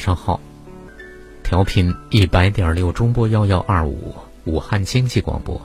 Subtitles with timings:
[0.00, 0.40] 上好。
[1.44, 4.14] 调频一百点六中波幺幺二五
[4.44, 5.60] 武汉经济广播。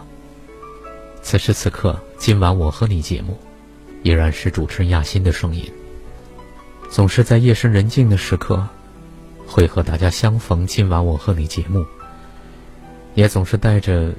[1.21, 3.38] 此时此刻，今晚我和你节目，
[4.03, 5.63] 依然是主持人亚欣的声音。
[6.90, 8.67] 总是在夜深人静的时刻，
[9.48, 10.68] 会和大家相逢。
[10.68, 11.85] 今晚我和你节目，
[13.13, 14.13] 也总是带着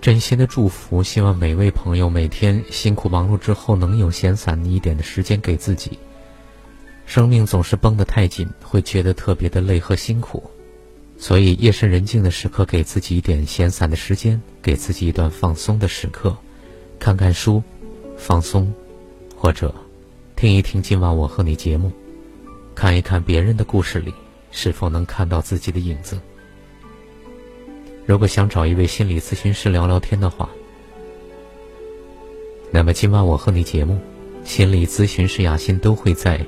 [0.00, 5.98] 真心的祝福，希望每位朋友每天辛苦忙碌之后，能有闲散一点的时间给自己。
[7.06, 10.42] 生命总是绷得太紧，会觉得特别的累和辛苦。
[11.16, 16.36] 所以，夜深人静的时刻，给自己一点闲散的时间，给自己一段放松的时刻，
[16.98, 17.62] 看看书，
[18.16, 18.72] 放松，
[19.36, 19.72] 或者
[20.34, 21.92] 听一听今晚我和你节目，
[22.74, 24.12] 看一看别人的故事里
[24.50, 26.18] 是否能看到自己的影子。
[28.06, 30.50] 如果想找一位心理咨询师聊聊天的话，
[32.72, 34.00] 那么今晚我和你节目，
[34.44, 36.44] 心理咨询师雅欣都会在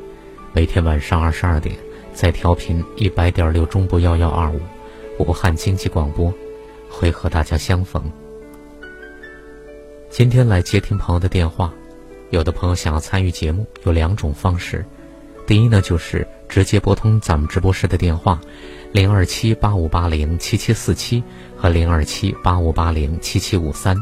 [0.57, 1.77] 每天晚上二十二点。
[2.15, 4.59] 在调频一百点六中部幺幺二五，
[5.19, 6.33] 武汉经济广播，
[6.89, 8.11] 会和大家相逢。
[10.09, 11.71] 今天来接听朋友的电话，
[12.31, 14.83] 有的朋友想要参与节目，有两种方式。
[15.47, 18.41] 第一呢，就是直接拨通咱们直播室的电话，
[18.93, 21.23] 零二七八五八零七七四七
[21.55, 23.95] 和零二七八五八零七七五三，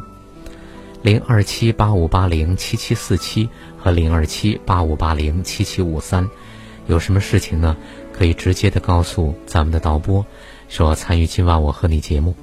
[1.03, 6.31] 零二七八五八零七七四七和零二七八五八零七七五三。
[6.87, 7.77] 有什么事情呢？
[8.13, 10.25] 可以直接的告诉咱们的导播，
[10.69, 12.35] 说参与今晚我和你节目，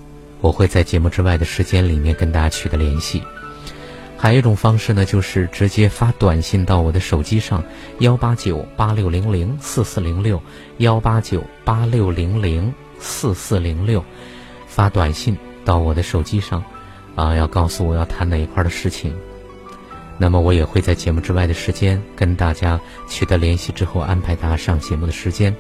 [0.42, 3.22] 我会在节目之外的时间里面跟大家取得联系。
[4.18, 7.64] 还有一种方式呢，就是直接发短信到我的手机上，
[8.00, 10.42] 幺八九八六零零四四零六，
[10.78, 14.04] 幺八九八六零零四四零六，
[14.68, 16.64] 发短信到我的手机上，
[17.16, 19.16] 啊，要告诉我要谈哪一块的事情。
[20.22, 25.52] 那么我也会在节目之外的时间跟大家取得联系，之后安排大家上节目的时间。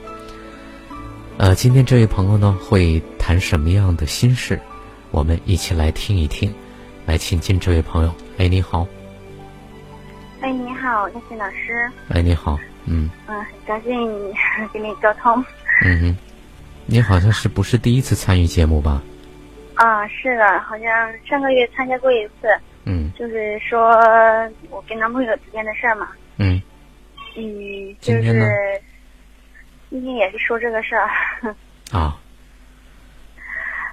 [1.40, 4.60] 呃，今天这位朋友呢会谈什么样的心事？
[5.10, 6.54] 我们一起来听一听。
[7.08, 8.14] 来，请进这位朋友。
[8.38, 8.86] 哎，你好。
[10.42, 11.90] 哎，你好，叶欣老师。
[12.10, 12.56] 哎，你好。
[12.86, 13.10] 嗯。
[13.26, 13.92] 嗯，很高兴
[14.72, 15.44] 跟你沟通。
[15.84, 16.18] 嗯哼。
[16.86, 19.02] 你好像是不是第一次参与节目吧？
[19.74, 20.88] 啊，是的，好像
[21.28, 22.48] 上个月参加过一次。
[22.86, 23.90] 嗯，就是说
[24.69, 26.09] 我跟男朋友之间的事儿嘛。
[26.38, 26.62] 嗯。
[27.38, 28.81] 嗯，就是
[29.90, 31.08] 今天也是说这个事儿。
[31.92, 32.18] 啊。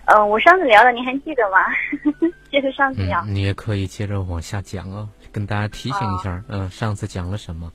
[0.07, 1.59] 嗯， 我上次聊的你还记得吗？
[2.51, 3.25] 接 着上次聊。
[3.27, 6.43] 你也可以接着往下讲啊，跟大家提醒一下。
[6.49, 7.71] 嗯，上次讲了什么？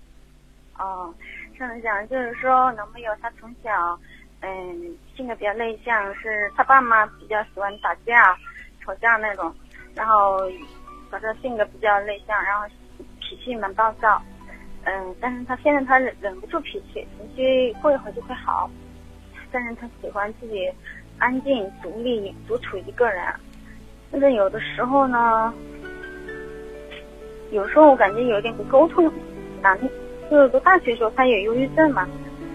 [0.79, 1.13] 哦，
[1.57, 3.97] 上次讲就是说男朋友他从小
[4.41, 4.49] 嗯
[5.15, 8.35] 性格比较内向，是他爸妈比较喜欢打架、
[8.83, 9.53] 吵架那种，
[9.95, 10.41] 然后。
[11.19, 12.65] 他的性格比较内向，然后
[13.19, 14.21] 脾气蛮暴躁，
[14.85, 18.69] 嗯，但是他现在他忍忍不住脾气，情绪过一会儿就会好，
[19.51, 20.69] 但是他喜欢自己
[21.19, 23.23] 安静、独立、独处一个人。
[24.11, 25.53] 但是有的时候呢，
[27.51, 29.11] 有时候我感觉有点沟通
[29.61, 29.77] 难。
[30.31, 32.07] 就是读大学时候他有忧郁症嘛，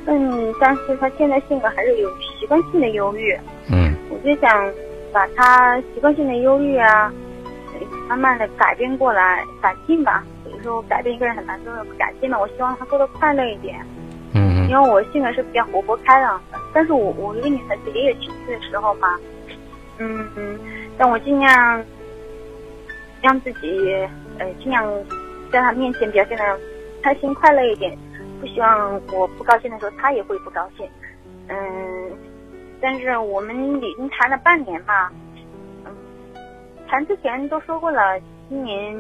[0.07, 3.39] 嗯，但是他现在性格还是有习惯性的忧郁。
[3.71, 4.73] 嗯，我就想
[5.13, 7.13] 把他习惯性的忧郁啊。
[8.09, 10.25] 慢慢的改变过来，改进吧。
[10.51, 12.39] 有时候，改变一个人很难，就是改进嘛。
[12.39, 13.79] 我希望他过得快乐一点。
[14.35, 14.69] 嗯。
[14.69, 19.19] 因为我性格是比较活泼开朗的，但是我我一个女孩子也有情绪的时候嘛。
[19.99, 20.59] 嗯嗯。
[20.97, 21.85] 但我尽量
[23.23, 23.93] 让自己
[24.39, 24.85] 呃尽量
[25.51, 26.61] 在他面前表现的
[27.03, 27.97] 开心快乐一点，
[28.41, 30.87] 不希望我不高兴的时候他也会不高兴。
[31.49, 31.57] 嗯。
[32.81, 35.11] 但是我们已经谈了半年嘛。
[36.89, 38.19] 谈之前都说过了，
[38.49, 38.97] 今年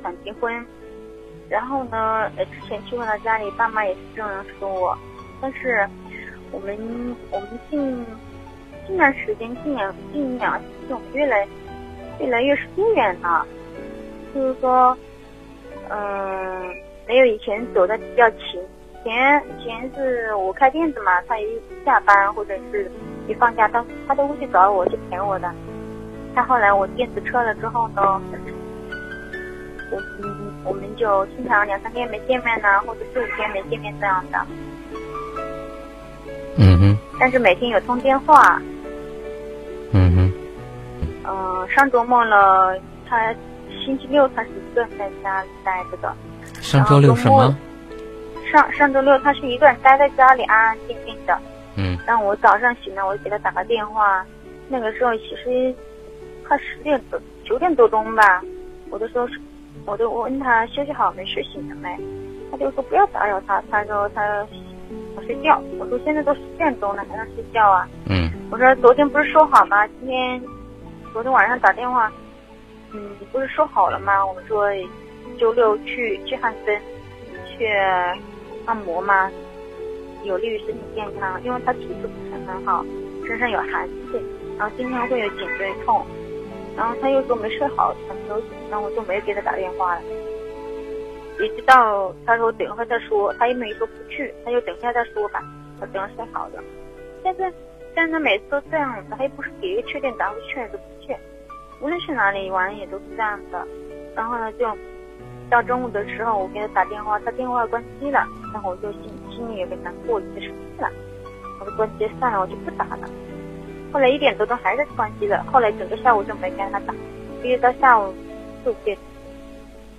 [0.00, 0.64] 想结婚，
[1.48, 4.96] 然后呢，呃，之前去过他家里，爸妈也是这样说我，
[5.40, 5.86] 但是
[6.52, 6.78] 我们
[7.32, 8.06] 我们近
[8.86, 11.46] 近段时间，近两近两星期，我们越来
[12.20, 13.44] 越来越疏远了，
[14.32, 14.96] 就是说，
[15.88, 16.72] 嗯，
[17.08, 18.60] 没有以前走的比较勤，
[19.02, 21.44] 前以前是我开店子嘛，他一
[21.84, 22.88] 下班或者是
[23.26, 25.52] 一放假，他他都会去找我去陪我的。
[26.34, 28.20] 他后来我电子车了之后呢，
[29.90, 34.46] 我嗯我们就经常两三天没见面呢，或者四五天没见面这样的。
[36.58, 36.98] 嗯哼。
[37.18, 38.60] 但是每天有通电话。
[39.92, 40.32] 嗯哼。
[41.24, 42.76] 嗯，上周末了，
[43.08, 43.34] 他
[43.84, 46.14] 星期六他是一个人在家里待着的。
[46.60, 47.54] 上周六什么？
[48.50, 51.38] 上上周六他是一个人待在家里安安静静的。
[51.76, 51.98] 嗯。
[52.06, 54.24] 但我早上醒了，我就给他打个电话。
[54.68, 55.74] 那个时候其实
[56.46, 58.42] 快十点多、九点多钟吧，
[58.90, 59.28] 我都说，
[59.86, 61.88] 我都问他休息好没，睡醒了没？
[62.50, 65.62] 他就说不要打扰他，他说他要睡觉。
[65.78, 67.88] 我说现在都十点钟了，还要睡觉啊？
[68.10, 68.30] 嗯。
[68.50, 69.86] 我说昨天不是说好吗？
[69.86, 70.42] 今天
[71.12, 72.12] 昨天晚上打电话，
[72.92, 74.24] 嗯，不是说好了吗？
[74.26, 74.68] 我们说
[75.38, 76.78] 周六去去汉森，
[77.48, 77.66] 去
[78.66, 79.30] 按摩吗，
[80.24, 81.42] 有利于身体健康。
[81.42, 82.84] 因为他体质不是很好，
[83.26, 84.20] 身上有寒气，
[84.58, 86.04] 然后经常会有颈椎痛，
[86.76, 90.02] 然后他又说没睡好，想休息，然后我就没给他打电话了。
[91.40, 95.42] 一直到他说等一会再说，他又没说不去，他就等一下再说吧，
[95.80, 96.62] 他等睡好了。
[97.22, 97.52] 现在。
[97.94, 101.14] 但他每次都这样子，他又不是给一个确定答复，去还是不去？
[101.82, 103.66] 无论去哪里玩也都是这样的。
[104.16, 104.66] 然后呢，就
[105.50, 110.88] 到中午的时候，我给他打电话，他电话关机了，然后我就心心里有点难过，有点生气了。
[111.60, 113.06] 我就关机算了，我就不打了。
[113.92, 116.94] 后来一点多钟还是关机了，后来整个下午就没跟他打，
[117.42, 118.14] 一直到下午
[118.64, 118.96] 四五点，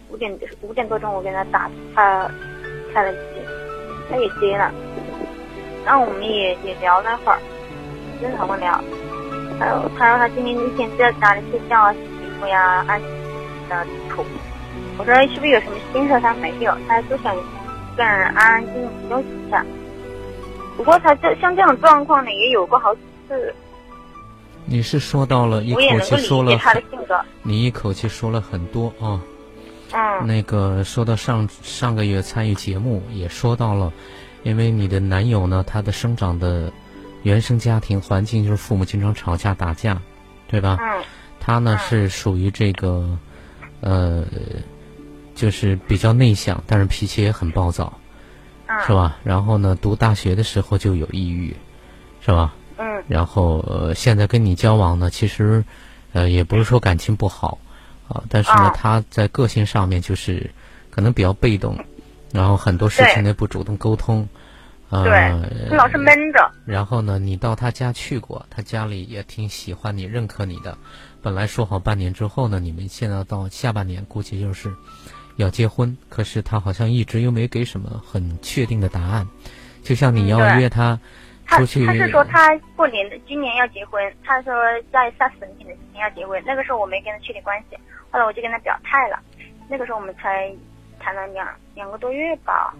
[0.09, 2.29] 五点五点多钟我跟他打，他
[2.93, 3.19] 开了机，
[4.09, 4.71] 他也接了，
[5.85, 7.39] 然后我们也也聊了会儿。
[8.21, 8.71] 正常的聊，
[9.59, 13.01] 还有他说他今天一天在家里睡觉啊、洗衣服呀、安
[13.69, 14.23] 的处。
[14.97, 16.19] 我说是不是有什么心事？
[16.21, 17.39] 他没有，他就想一
[17.97, 19.65] 个人安安静静休息一下。
[20.77, 23.53] 不过他这像这种状况呢，也有过好几次。
[24.65, 26.59] 你是说到了一口气说了，
[27.41, 29.21] 你一口气说了很多啊。
[29.91, 30.27] 嗯。
[30.27, 33.91] 那个说到上上个月参与节目，也说到了，
[34.43, 36.71] 因为你的男友呢，他的生长的。
[37.23, 39.97] 原生家庭环境就是父母经常吵架打架，
[40.49, 40.77] 对吧？
[40.81, 41.01] 嗯。
[41.39, 43.17] 他呢是属于这个，
[43.79, 44.25] 呃，
[45.33, 47.97] 就是比较内向，但是脾气也很暴躁，
[48.85, 49.15] 是吧？
[49.23, 51.55] 然后呢，读大学的时候就有抑郁，
[52.19, 52.53] 是吧？
[52.83, 53.03] 嗯。
[53.07, 55.63] 然后呃，现在跟你交往呢，其实
[56.11, 57.57] 呃也不是说感情不好
[58.07, 60.49] 啊，但是呢，他在个性上面就是
[60.89, 61.77] 可能比较被动，
[62.31, 64.27] 然后很多事情呢不主动沟通。
[64.89, 66.51] 对，老是闷着。
[66.65, 70.77] 然后呢，你到他家去过，他家里也挺喜欢你、认可你的。
[71.19, 74.71] 本来说好半年之后呢，你们现在到下半年估计就是
[75.35, 79.27] 要结婚，可是他好像一直又没给什么很确定的答案。
[79.81, 80.99] 就像你要约他出
[81.65, 84.53] 去，他是说他过年的今年要结婚，他说
[84.91, 86.41] 在三十年的时间要结婚。
[86.45, 87.77] 那个时候我没跟他确定关系，
[88.09, 89.19] 后来我就跟他表态了。
[89.69, 90.51] 那个时候我们才
[90.99, 92.73] 谈了两两个多月吧。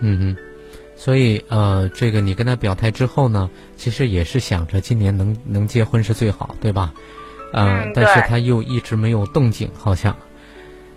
[0.00, 0.36] 嗯嗯。
[0.96, 6.92] 所以，呃，这个你跟他表态之后呢，其实也是想着今年能能结婚是最好，对吧？
[7.54, 10.14] 嗯，但是他又一直没有动静，好像，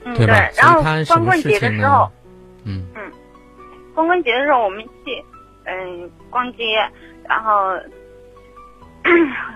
[0.03, 0.49] 对吧？
[0.57, 2.11] 然后光棍节的时候，
[2.65, 3.11] 嗯嗯，
[3.95, 5.23] 光棍节的时候我们去
[5.65, 6.89] 嗯逛街，
[7.27, 7.77] 然后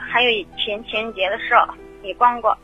[0.10, 1.74] 还有前情人节的时候
[2.04, 2.58] 也逛过，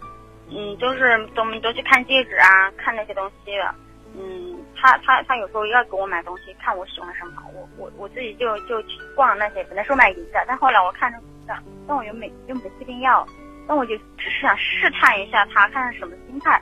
[0.50, 3.76] 嗯，都是我们都去看戒指啊，看那些东西的，
[4.18, 4.60] 嗯。
[4.76, 9.64] 他他他有时候要给我买东西，看我喜欢什么，我我我自己就就去逛那些。
[9.64, 11.58] 本来说买银的，但后来我看着的，
[11.88, 13.26] 但我又没又没确定要，
[13.66, 16.62] 但我就只是想试探一下他，看是什么心态。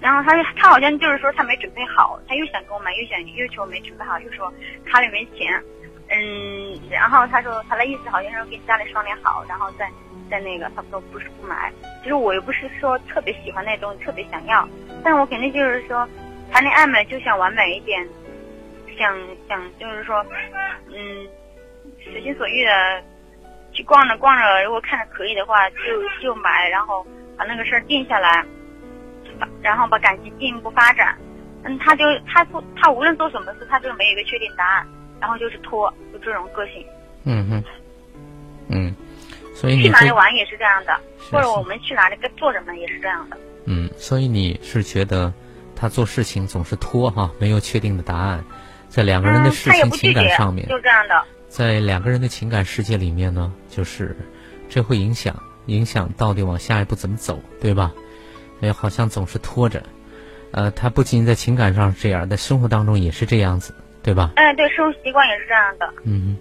[0.00, 4.52] 然后他他好像就是说他没准备好，他又想给我买，又想又求我没准备好，又说
[4.86, 5.62] 卡里没钱。
[6.08, 9.88] 嗯，然后他说他的意思好像是跟家里商量好，然后再
[10.30, 11.72] 再那个，他说不是不买。
[12.02, 14.68] 其实我又不是说特别喜欢那东西，特别想要，
[15.04, 16.08] 但我肯定就是说。
[16.52, 18.04] 谈恋爱嘛，就想完美一点，
[18.98, 19.16] 想
[19.48, 20.26] 想就是说，
[20.88, 21.28] 嗯，
[22.02, 23.00] 随心所欲的
[23.72, 25.76] 去逛着逛着，如果看着可以的话，就
[26.20, 27.06] 就买，然后
[27.38, 28.44] 把那个事儿定下来，
[29.62, 31.16] 然后把感情进一步发展。
[31.64, 34.86] 嗯，他就他做他无论做什么事，他就没有一个确定答案，
[35.20, 36.84] 然后就是拖，就这种个性。
[37.24, 37.64] 嗯哼，
[38.68, 38.94] 嗯，
[39.54, 40.98] 所以你去哪里玩也是这样的，
[41.30, 43.36] 或者我们去哪里跟做什么也是这样的。
[43.66, 45.32] 嗯，所以你是觉得？
[45.76, 48.44] 他做事情总是拖哈，没有确定的答案，
[48.90, 54.14] 在两个人的事情情感上面，就这样的，在两个人的情感世界里面呢，就是
[54.68, 57.94] 这会影响影响到底往下一步怎么走，对吧？
[58.60, 59.82] 哎，好像总是拖着，
[60.52, 64.32] 呃，他不仅在情感上是这样，在生活当中也是这样子，对吧？
[64.36, 65.92] 哎，对，生活习惯也是这样的。
[66.04, 66.36] 嗯。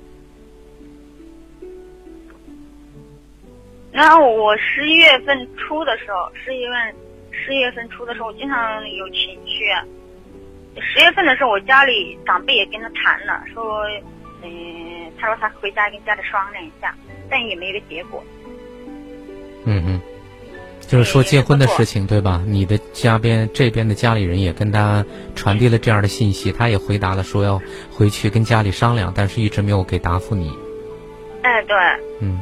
[3.92, 6.96] 然后我十一月份初的时候，十一月份
[7.32, 9.66] 十一月份初的时候，我经常有情绪。
[10.80, 13.84] 十月份的时候，我家里长辈也跟他谈了，说，
[14.44, 16.96] 嗯，他说他回家跟家里商量一下，
[17.30, 18.24] 但也没个结果。
[19.66, 20.02] 嗯嗯，
[20.89, 22.41] 就是说结婚的事情对吧？
[22.48, 25.05] 你的家边这边的家里人也跟他
[25.36, 30.51] 传递了这样的信息，他也回答了说要回去跟家里商量，但是一直没有给答复你。
[31.43, 31.77] 哎，对。
[32.22, 32.41] 嗯。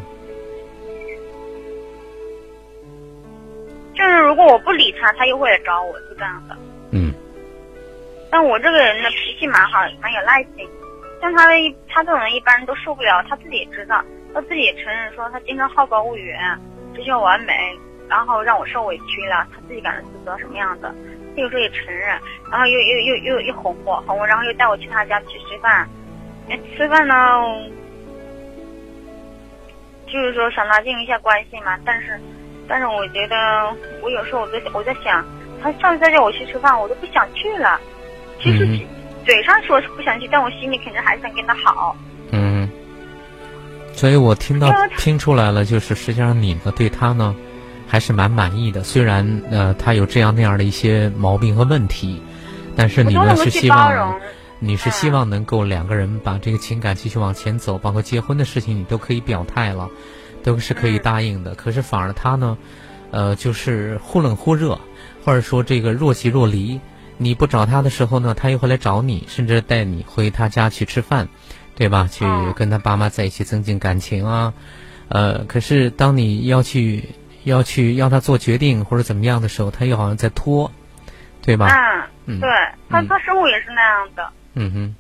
[3.94, 6.56] 就是如果我不理他，他又会来找我，是这样的。
[6.92, 7.14] 嗯。
[8.32, 10.66] 但我这个人的脾气蛮好，蛮有耐心。
[11.20, 14.02] 像他的一，他这种人一般人都受不了，他自己也知道，
[14.34, 16.40] 他自己也承认说他经常好高骛远，
[16.96, 17.54] 追求完美，
[18.10, 20.84] 然后让我受委屈了，他自己感到自责什么样子，
[21.36, 22.08] 他有时候也承认，
[22.52, 25.88] 然后又又又又又哄我，哄我，然后又带我去他家去吃饭。
[26.76, 27.16] 吃饭呢，
[30.08, 32.20] 就是说想拉近一下关系嘛，但是。
[32.70, 35.26] 但是我觉得，我有时候我在我在想，
[35.64, 37.80] 他上次再叫我去吃饭，我都不想去了。
[38.42, 38.68] 其实
[39.26, 41.96] 嘴上说是不想去，但我心里肯定还是想跟他好。
[42.34, 42.70] 嗯。
[43.94, 47.34] 所以我听到听出来了，就是实际上你呢对他呢
[47.88, 52.22] 还是蛮满意的，虽然呃他有这样那样的一些毛病和问题，
[52.76, 54.20] 但是你呢是希望
[54.60, 59.90] 你是希望能够两个人把这个情感继续往前走，包括结婚的事情你都可以表态了。
[60.44, 62.58] 都是可以答应的，可是反而他呢，
[63.12, 64.80] 呃，就是忽冷忽热，
[65.26, 66.80] 或者说这个若即若离。
[67.18, 71.28] 你不找他的时候呢，他又会来找你，甚至带你回他家去吃饭，
[71.76, 72.08] 对吧？
[72.10, 72.24] 去
[72.56, 74.54] 跟他爸妈在一起增进感情啊。
[75.10, 77.04] 呃，可是当你要去
[77.48, 80.72] 要去要他做决定或者怎么样的时候，他又好像在拖，
[81.42, 81.68] 对吧？
[82.26, 82.50] 嗯，对
[82.90, 84.32] 他他生物也是那样的。
[84.54, 84.96] 嗯哼。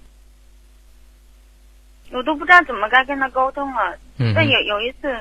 [2.11, 3.97] 我都不知道怎么该跟他沟通了。
[4.17, 4.33] 嗯。
[4.35, 5.15] 但有有一次。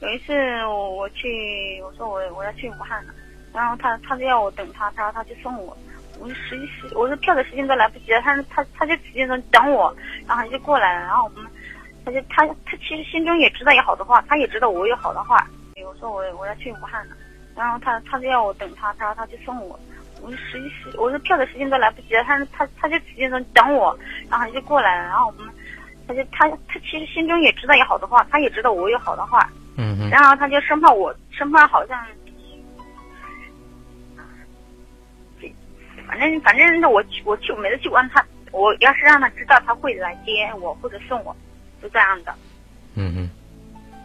[0.00, 0.34] 有一次
[0.66, 3.14] 我我去我说我我要去武汉了，
[3.54, 5.76] 然后他他就要我等他，他说他去送我，
[6.18, 9.96] 我说时时我说票的时间都来不及了，他说他他就直接说等我，
[10.26, 11.48] 然后他就过来了，然后我们
[12.04, 15.48] 他就他他其实心中也知道有好的话，他也知道我有好的话，
[15.84, 17.16] 我说我我要去武汉了，
[17.56, 19.78] 然后他他就要我等他，他说他去送我，
[20.20, 23.98] 我说时时我说票的时间都来不及了，他说他他就直接说等我，
[24.30, 25.52] 然后他就过来了，然后我们
[26.06, 29.48] 他就他他其实心中也知道有好的话，他也知道我有好的话。
[29.78, 31.98] 嗯，然后他就生怕我，生怕好像，
[36.06, 41.34] 反正反正我去我去每次去问他，我要是让他知道他会来接我或者送我，
[41.80, 42.34] 就这样的。
[42.94, 43.30] 嗯嗯。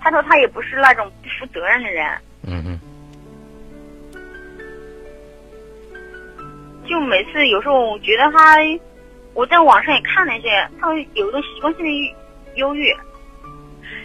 [0.01, 2.05] 他说他也不是那种不负责任的人。
[2.43, 2.79] 嗯嗯。
[6.87, 8.57] 就每次有时候我觉得他，
[9.33, 12.15] 我在网上也看了一些，他会有一种习惯性的
[12.55, 12.95] 忧郁。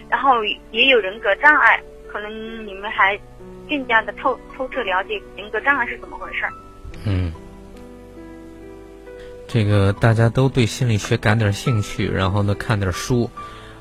[0.09, 3.19] 然后也有人格障碍，可能你们还
[3.67, 6.51] 更加的透透彻了解人格障碍是怎么回事儿。
[7.05, 7.31] 嗯，
[9.47, 13.27] 这个大家都对心理学感点兴趣，然后呢看点书，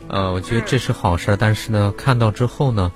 [0.09, 1.37] 呃，我觉得这是好事儿。
[1.37, 2.93] 但是呢，看到之后呢，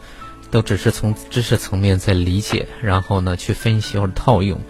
[0.50, 4.60] 都只是从知识层面在理解，然后呢去分析或者套用，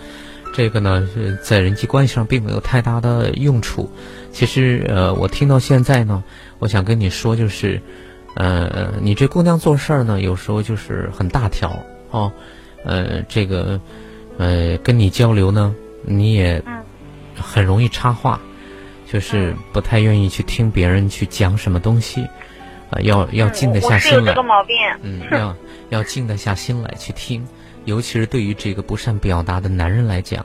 [0.53, 3.91] 这个呢是在人际关系上并没有太大的用处。
[4.33, 6.23] 其实呃，我听到现在呢，
[6.59, 7.81] 我想跟你说就是。
[8.39, 12.31] 呃，你这姑娘做事儿呢，有时候就是很大条哦。
[12.85, 13.81] 呃，这个，
[14.37, 16.63] 呃，跟你交流呢，你也
[17.35, 18.39] 很容易插话，
[19.07, 22.23] 就是不太愿意去听别人去讲什么东西，
[22.91, 24.33] 啊，要要静得下心来。
[24.33, 24.77] 这个毛病。
[25.03, 25.57] 嗯， 要
[25.91, 27.47] 要静得下心来去听，
[27.85, 30.45] 尤其是对于这个不善表达的男人来讲，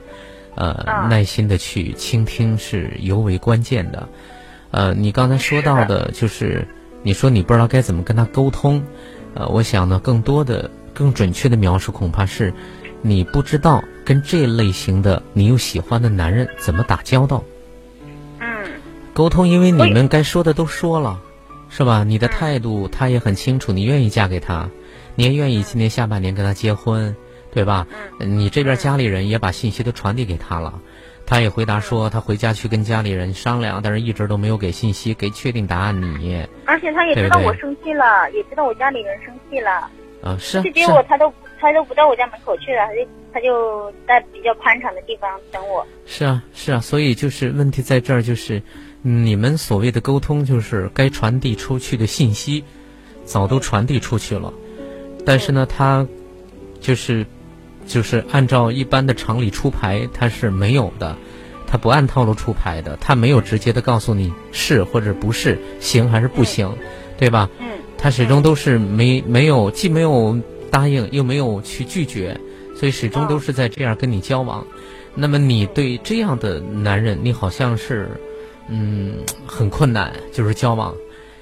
[0.56, 4.08] 呃，耐心的去倾听是尤为关键的。
[4.72, 6.68] 呃，你刚才说到的就是。
[7.04, 8.84] 你说你不知道该怎么跟他沟通，
[9.34, 12.54] 呃，我想呢，更多的、更准确的描述恐怕是，
[13.02, 17.44] 你不知道跟这类型的你又喜欢的男人怎么打交道。
[19.12, 19.14] 嗯。
[19.14, 21.20] 沟通，因为你们该说的都说了，
[21.70, 22.04] 是吧？
[22.04, 24.70] 你的态度他也很清楚，你愿意嫁给他，
[25.16, 27.16] 你也愿意今年下半年跟他结婚，
[27.54, 27.86] 对吧？
[28.20, 28.40] 嗯。
[28.40, 30.80] 你这边家里人也把信息都传递给他了。
[31.24, 36.02] 他也回答说，他回家去跟家里人商量，但是一直都没有给信息，给确定答案。
[36.20, 39.90] 你，而且他也知道我生气了，也知道我家里人生气了。
[40.22, 40.62] 啊，是。
[40.62, 45.86] 去接我，他都他都不到我家门口去了，他就他就在比较宽敞的地方等我。
[46.06, 48.62] 是啊，是啊，所以就是问题在这儿，就是
[49.02, 52.64] 你们所谓的沟通，就是该传递出去的信息，
[53.26, 54.54] 早都传递出去了，
[55.26, 56.06] 但是呢，他
[56.80, 57.26] 就是
[57.88, 61.18] 就是按照一般的常理出牌，他是没有的，
[61.66, 66.72] 他不按套路出牌的，他没有直接的告诉你是或者不是，行还是不行，
[67.18, 67.50] 对吧？
[67.60, 67.68] 嗯，
[67.98, 70.40] 他始终都是没没有，既没有
[70.70, 72.40] 答应，又没有去拒绝，
[72.76, 74.66] 所以始终都是在这样跟你交往。
[75.16, 78.10] 那么你对这样的男人，你好像是，
[78.68, 80.94] 嗯，很困难，就是交往。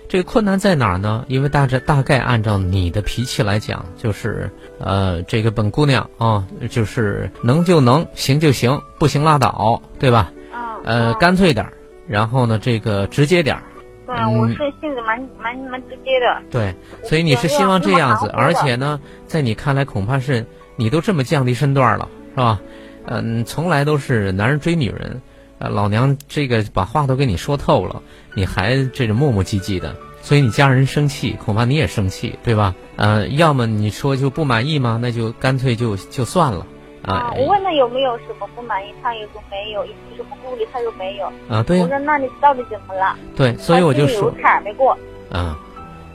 [0.08, 1.24] 这个困难在哪儿呢？
[1.28, 4.50] 因为大致大概按照你的脾气来讲，就是
[4.80, 10.32] 呃，这个本姑娘啊，就是能就能，行就行，不行拉倒，对吧？
[10.52, 10.60] 嗯。
[10.84, 11.74] 呃，干脆点儿，
[12.08, 13.62] 然后呢，这个直接点儿。
[14.08, 16.42] 对，我是性子蛮蛮蛮直接的。
[16.50, 16.74] 对，
[17.08, 20.44] 所以你是希望这样子，而且呢，在你看来，恐怕是
[20.76, 22.60] 你都这么降低身段了，是吧？
[23.06, 25.22] 嗯，从来都是男人追女人，
[25.60, 28.02] 呃，老娘这个把话都跟你说透了，
[28.34, 32.74] 你还这种磨磨唧唧的，所以你家人生气，恐怕你也生气，对吧？
[32.96, 34.98] 呃，要么你说就不满意吗？
[35.02, 36.66] 那就干脆就就算了
[37.04, 37.34] 啊。
[37.38, 41.26] 我问他有没有什么不满意，他也说没有；有什么顾虑，他又没有。
[41.50, 41.84] 啊，对呀。
[41.84, 43.16] 我说那你到底怎么了？
[43.36, 44.24] 对，所以我就说。
[44.24, 44.98] 有坎没过。
[45.30, 45.60] 啊，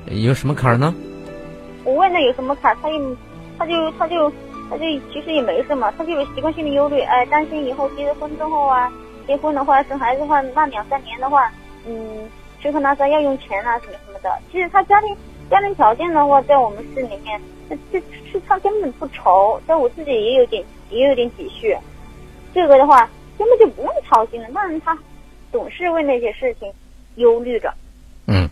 [0.07, 0.95] 有什么坎儿呢？
[1.85, 3.17] 我问他有什么坎儿，他又，
[3.59, 4.33] 他就他就。
[4.71, 8.91] 他就其实也没什么，他就有习惯性的忧虑，哎，担心以后结了婚之后啊，
[9.26, 11.50] 结婚的话生孩子的话，那两三年的话，
[11.87, 12.28] 嗯，
[12.61, 14.38] 吃喝拉撒要用钱啊，什么什么的。
[14.50, 15.16] 其实他家庭
[15.50, 18.00] 家庭条件的话，在我们市里面，这这
[18.31, 19.61] 是他根本不愁。
[19.66, 21.76] 但我自己也有点也有点积蓄，
[22.54, 24.49] 这个的话根本就不用操心了。
[24.54, 24.97] 但是他
[25.52, 26.73] 总是为那些事情
[27.16, 27.73] 忧虑着。
[28.26, 28.49] 嗯，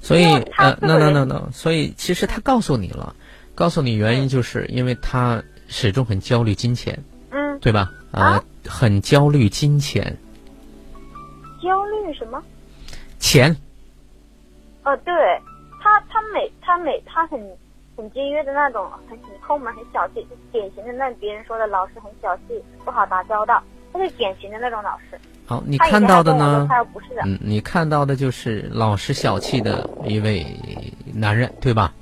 [0.00, 0.24] 所以
[0.56, 3.14] 呃，那那那那，所以其实他告诉你了。
[3.54, 6.96] 告诉你原因，就是因为他始终很焦虑金钱，
[7.30, 7.90] 嗯，对吧？
[8.12, 10.16] 啊，很焦虑金钱。
[11.62, 12.42] 焦虑什么？
[13.18, 13.54] 钱。
[14.84, 15.14] 哦，对，
[15.82, 17.40] 他他每他每他很
[17.96, 25.18] 很节约的那种，很很抠门，很小气，就典型的那别人说的老师很小气，不好打交道，他是典型的那种老师。
[25.46, 26.66] 好，你看到的呢？
[26.68, 27.22] 他不是的。
[27.24, 30.46] 嗯，你看到的就是老实小气的一位
[31.12, 31.92] 男人，对吧？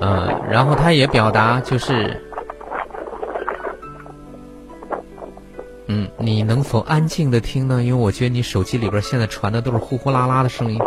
[0.00, 2.20] 嗯，然后他也表达就是，
[5.94, 7.82] 嗯，你能否安静的听呢？
[7.82, 10.80] 因为我觉得你手机里边现在传的都是呼呼啦啦的声音。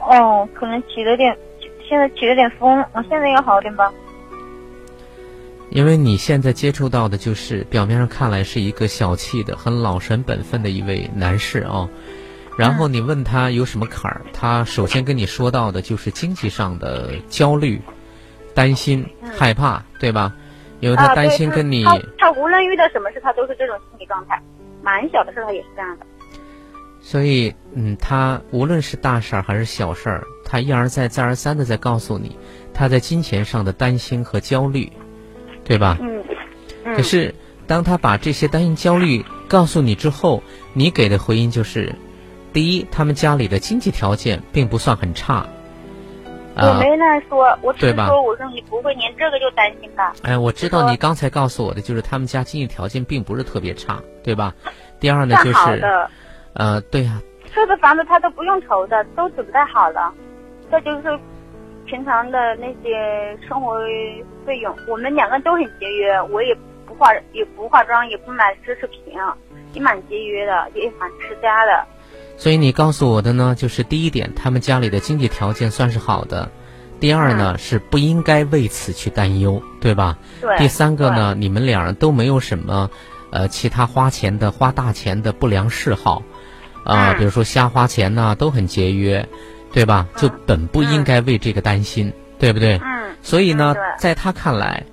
[0.00, 1.38] 哦，可能起了点，
[1.88, 3.92] 现在起了点风，我现在要好点吧。
[5.70, 11.88] 因为你现在接触到的就是表面上看来是一个小气的、很老实本分的一位男士啊。
[12.58, 17.80] 然后你问他有什么坎儿，他首先跟你说到的就是经济上的焦虑、
[18.52, 19.06] 担心、
[19.38, 20.34] 害怕，对吧？
[20.82, 21.84] 因为他担心跟你。
[21.84, 24.42] 他他无论遇到什么事，他都是这种心理状态。
[24.82, 26.04] 蛮小的事，他也是这样的。
[27.00, 32.36] 所以，嗯，他无论是大事儿还是小事儿，他一而再、再而三的在告诉你
[32.74, 34.92] 他在金钱上的担心和焦虑，
[35.64, 35.96] 对吧？
[36.00, 36.24] 嗯。
[36.96, 37.32] 可是，
[37.68, 40.42] 当他把这些担心、焦虑告诉你之后，
[40.72, 41.94] 你给的回应就是。
[42.52, 45.46] 第一，他们家里的经济条件并不算很差。
[46.54, 50.12] 我没那说，我只是说，我说你不会连这个就担心吧？
[50.22, 54.54] 哎，我知道你刚才告诉我的就是他们家经济条件并不是特别差，对吧？
[55.00, 55.82] 第二呢，就是，
[56.54, 57.20] 呃，对呀。
[57.52, 60.12] 车子房子他都不用愁的，都准备好了，
[60.70, 61.18] 这就是
[61.86, 63.78] 平常的那些生活
[64.46, 64.74] 费用。
[64.88, 69.14] 我们两个都很节约，我也不化也不化妆，也不买奢侈品，
[69.74, 71.84] 也蛮节约的，也蛮持家的。
[72.42, 76.48] 所以你告诉我的呢，就是第一点，他们家里的经济条件算是好的；
[76.98, 80.18] 第二呢，是不应该为此去担忧，对吧？
[80.40, 80.58] 对。
[80.58, 82.90] 第三个呢，你们俩都没有什么，
[83.30, 86.20] 呃，其他花钱的、花大钱的不良嗜好，
[86.82, 89.24] 啊，比如说瞎花钱呐，都很节约，
[89.72, 90.08] 对吧？
[90.16, 92.76] 就本不应该为这个担心，对不对？
[92.82, 93.14] 嗯。
[93.22, 94.84] 所以呢，在他看来，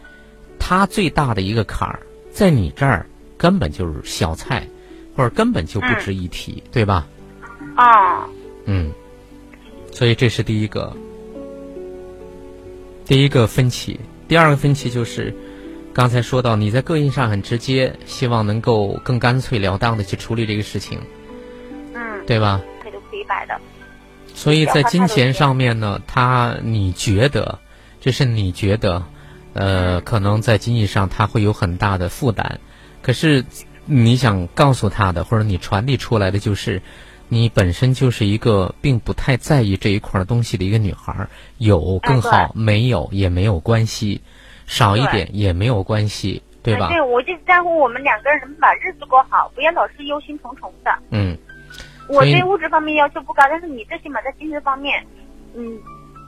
[0.59, 1.99] 他最大的一个坎儿，
[2.31, 3.07] 在你这儿
[3.39, 4.67] 根本就是小菜，
[5.15, 7.07] 或者根本就不值一提，对吧？
[7.79, 8.27] 啊，
[8.65, 8.91] 嗯，
[9.93, 10.93] 所以这是第一个，
[13.05, 13.97] 第一个分歧。
[14.27, 15.33] 第二个分歧就是，
[15.93, 20.99] 刚才说到你在个性上很直接，希望能够更干脆了当的去处理这个事情，
[21.93, 22.59] 嗯，对吧？
[24.35, 27.59] 所以在金钱上面呢，他你觉得，
[28.01, 29.01] 这是你觉得，
[29.53, 32.59] 呃，可能在经济上他会有很大的负担，
[33.01, 33.45] 可是
[33.85, 36.81] 你想告诉他的，或者你传递出来的就是。
[37.29, 41.27] 你本身就是一个并不太在意这一块东西的一个女孩，
[41.59, 44.21] 有更好，没有也没有关系，
[44.65, 46.89] 少一点也没有关系，对吧？
[46.89, 50.91] 对，我就在乎我们两个人能把日子过好，不要老是忧心忡忡的。
[51.11, 51.37] 嗯，
[52.07, 55.05] 我对物质方面要求不高，但是你最起码在精神方面，
[55.53, 55.79] 嗯，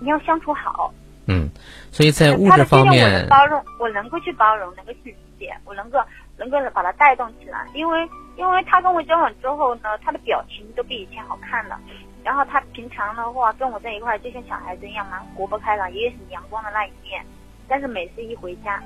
[0.02, 0.94] 你要相处好。
[1.26, 1.50] 嗯，
[1.92, 6.00] 所以在物质方面，包容，我能够去包容，能够去理解，我能够
[6.42, 7.68] 能够把他带动起来。
[7.76, 11.80] 因为因为他跟我交往之后呢，他的表情都比以前好看了。
[12.24, 17.24] 然后他平常的话跟我在一块儿就像小孩子一样蛮活泼开朗，也有很阳光的那一面。
[17.68, 18.82] 但是每次一回家，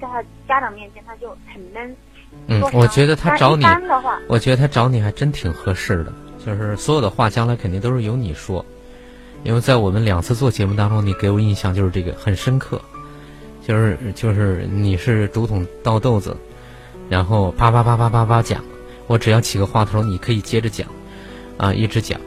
[0.00, 1.96] 在他家长面前他就很闷。
[2.46, 3.64] 嗯，我觉得他找你，
[4.28, 6.12] 我觉得他找你还真挺合适的。
[6.44, 8.64] 就是所有的话将来肯定都是由你说，
[9.42, 12.80] 因为在我们两次做节目当中，你给我印象就是这个很深刻，
[13.66, 16.36] 就是就是你是竹筒倒豆子，
[17.08, 18.62] 然后叭叭叭叭叭叭讲，
[19.06, 20.86] 我只要起个话头，你可以接着讲，
[21.56, 22.20] 啊，一直讲。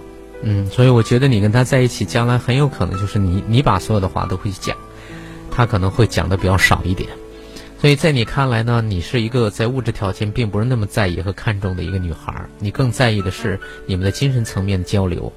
[0.44, 4.76] 嗯，所以我觉得你跟他在一起，将来很有可能就是你，你把所有的话都会讲，
[5.52, 7.10] 他可能会讲的比较少一点。
[7.80, 15.32] 所以在你看来呢，你是一个在物质条件并不是那么在意和看重的一个女孩，你更在意的是你们的精神层面的交流，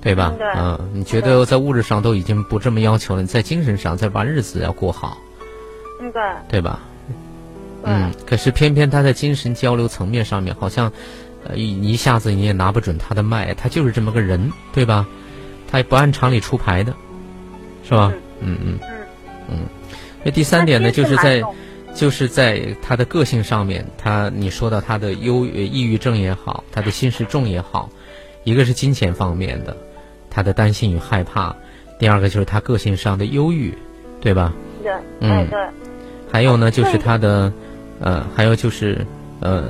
[0.00, 0.34] 对吧？
[0.56, 5.18] 嗯，你觉得在物质上都已经不这么要求了，你在精神上再把日子要过好，
[6.00, 6.80] 嗯，对，对吧？
[7.84, 10.92] 嗯，可是偏偏他在精神交流层面上面好像。
[11.46, 15.06] 呃，一一下子你也拿不准他的脉，他就是这么个人，对吧？
[15.70, 16.94] 他也不按常理出牌的，
[17.86, 18.10] 是吧？
[18.40, 18.78] 嗯嗯
[19.50, 19.58] 嗯。
[20.22, 21.42] 那第三点呢，就是在
[21.94, 27.90] 就是在他的个性上面，他你说到他的忧抑郁症也好，他的心事重也好，
[28.44, 29.76] 一个是金钱方面的，
[30.30, 31.54] 他的担心与害怕；
[31.98, 33.76] 第二个就是他个性上的忧郁，
[34.22, 34.54] 对吧？
[34.82, 35.58] 对，嗯对。
[36.32, 37.52] 还有呢，就是他的
[38.00, 39.06] 呃，还有就是
[39.40, 39.64] 呃。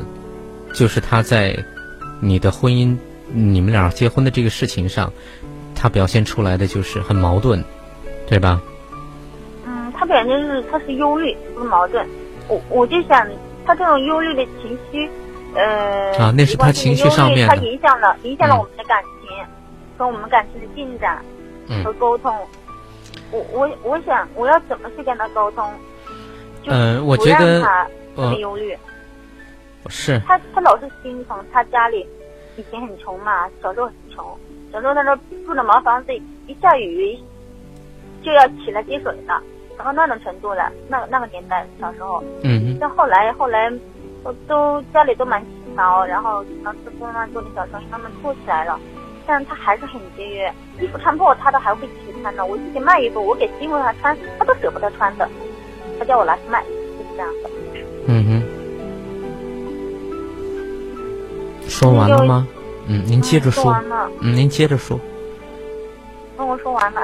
[0.74, 1.56] 就是他在
[2.18, 2.96] 你的婚姻，
[3.32, 5.12] 你们俩结婚的这个事情上，
[5.72, 7.62] 他表现出来的就是很矛盾，
[8.26, 8.60] 对吧？
[9.64, 12.04] 嗯，他表现是他是忧虑，不是矛盾。
[12.48, 13.24] 我我就想，
[13.64, 15.08] 他这种忧虑的情绪，
[15.54, 19.46] 呃，啊，那是他情绪上面，他影响了影响了我们的感情
[19.96, 21.24] 跟我们感情的进展
[21.84, 22.36] 和沟通。
[23.30, 25.64] 我我我想我要怎么去跟他沟通？
[26.66, 27.64] 嗯，我觉得
[28.16, 28.76] 他么忧虑。
[29.88, 32.06] 是他，他老是心疼他家里
[32.56, 34.24] 以前很穷嘛，小时候很穷，
[34.72, 36.14] 小时候那时候住的茅房子，
[36.46, 37.18] 一下雨
[38.22, 39.42] 就要起来接水的，
[39.76, 43.70] 然后那种程度的，那那个年代小时候，嗯，但后来后来
[44.22, 48.80] 都都家里都蛮勤劳，然后能吃工啊做点小生意，慢慢做起来了，
[49.26, 50.50] 但是他还是很节约，
[50.80, 55.28] 衣服穿破他都还会自己穿的，我自己卖衣服，我给新妇他穿，他都舍不得穿的，
[55.98, 57.50] 他叫我拿去卖，就是这样的，
[58.06, 58.42] 嗯哼。
[61.68, 62.46] 说完了吗？
[62.86, 63.74] 嗯，您接着说。
[64.20, 65.00] 嗯，您接着说。
[66.36, 67.00] 那我说完了。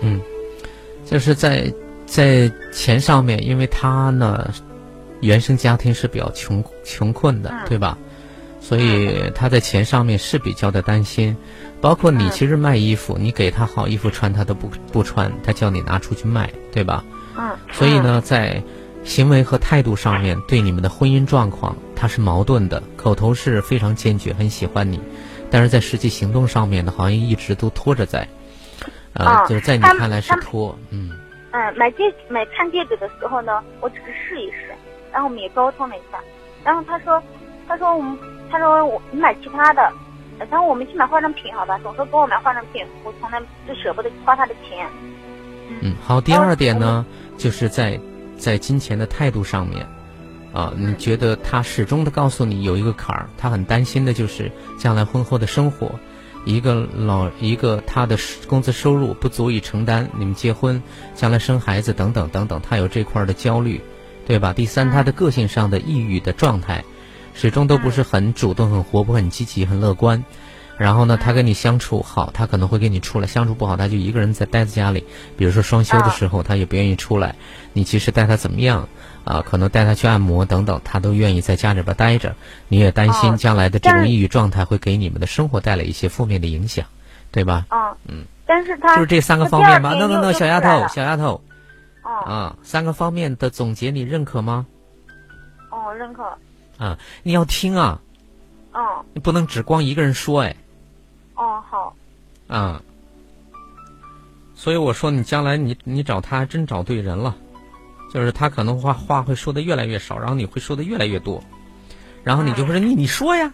[0.00, 0.20] 嗯，
[1.04, 1.70] 就是在
[2.06, 4.48] 在钱上面，因为他呢，
[5.20, 7.98] 原生家庭是比较穷穷困的，对吧？
[8.60, 11.36] 所以他在钱上面是比较的担心。
[11.80, 17.04] 包括你其实卖衣服，你给他好衣服穿，他都不不穿，他叫你拿出去卖，对吧？
[17.36, 17.50] 嗯。
[17.72, 18.62] 所以呢，在。
[19.06, 22.82] 行为和态度上面对你们的婚姻状况，他是矛盾的。
[22.96, 25.00] 口头是非常坚决，很喜欢你，
[25.48, 28.26] 但是在实际行动上面呢，好像一直都拖着在。
[29.14, 31.10] 啊，就是在你看来是拖，嗯。
[31.52, 34.74] 嗯，买戒买看戒指的时候呢，我只是试一试，
[35.12, 36.18] 然后我们也沟通了一下，
[36.64, 37.22] 然后他说，
[37.68, 38.18] 他说我们，
[38.50, 39.90] 他说我你买其他的，
[40.50, 44.86] 然后我们去买化妆品好吧，总说给我买化妆品，我从来就舍不得花他的钱。
[45.80, 47.06] 嗯，好，第二点呢，
[47.38, 47.98] 就是在。
[48.38, 49.86] 在金钱的态度上面，
[50.52, 55.90] 啊，你觉得他始终的告诉你有一个坎儿，他很担心的就是将来婚后的生活，
[56.44, 60.82] 一个老一个他的工资收入不足以承担你们结婚、
[61.14, 63.80] 将来生孩子等等等等，他有这块的焦虑，
[64.26, 64.52] 对吧？
[64.52, 66.84] 第三，他的个性上的抑郁的状态，
[67.34, 70.24] 始终都不是很主动、很活泼、很积极、很乐观。
[70.78, 75.04] 然后呢，他跟你相处好，他可能会跟你出来；相处不好，他就一个人在待在家里。
[75.38, 77.34] 比如说双休的时候，他也不愿意出来。
[77.72, 78.86] 你其实带他怎么样
[79.24, 82.36] 啊，可能带他去按摩等等，他都愿意在家里边待着。
[82.68, 86.84] 你也担心将来的这种抑郁状态会给你们的生活带来一些负面的影响，
[87.32, 87.64] 对吧？
[87.70, 88.24] 嗯嗯。
[88.44, 89.96] 但是他就是这三个方面吧？
[89.98, 91.42] 那那那小丫头，小丫头，
[92.02, 94.66] 啊，三个方面的总结你认可吗？
[95.70, 96.22] 哦，认可。
[96.76, 97.98] 啊，你要听啊。
[98.74, 99.02] 哦。
[99.14, 100.54] 你不能只光一个人说哎。
[101.36, 101.94] 哦，好。
[102.48, 102.80] 啊，
[104.54, 107.36] 所以我说你将来你你找他真找对人了，
[108.12, 111.42] 就是他可能话话会说的越来越少，然后你会说的越来越多，
[112.22, 113.52] 然后你就会说你你说呀，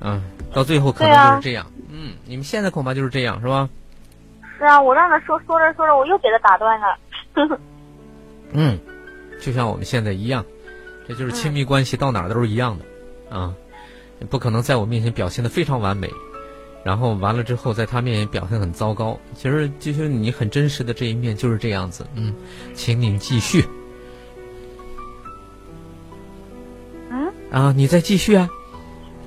[0.00, 3.68] 嗯，到最后可能就是这样，嗯，你们现在恐怕就是这样，是吧？
[4.56, 6.96] 是啊，我让他说说着说着，我又给他打断了。
[8.52, 8.78] 嗯，
[9.40, 10.44] 就像我们现在一样，
[11.06, 13.52] 这就是亲密关系到哪儿都是一样的，啊，
[14.30, 16.08] 不可能在我面前表现的非常完美。
[16.84, 19.18] 然后完了之后，在他面前表现很糟糕。
[19.34, 22.06] 其实，就是你很真实的这一面就是这样子。
[22.14, 22.32] 嗯，
[22.72, 23.62] 请你继续。
[27.10, 27.30] 嗯？
[27.50, 28.48] 啊，你再继续啊。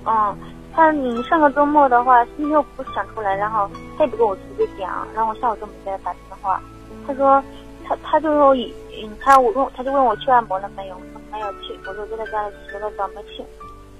[0.05, 0.35] 哦，
[0.73, 6.59] 他你上个周末的话，星期六不想出来，然后他也不跟我直接讲，然后我下午就没给他打电话。
[7.05, 7.43] 他说，
[7.85, 10.95] 他他就说，嗯，他我问，他就问我去按摩了没有？
[10.95, 13.43] 我说没有去，我说就在家里洗了澡没去。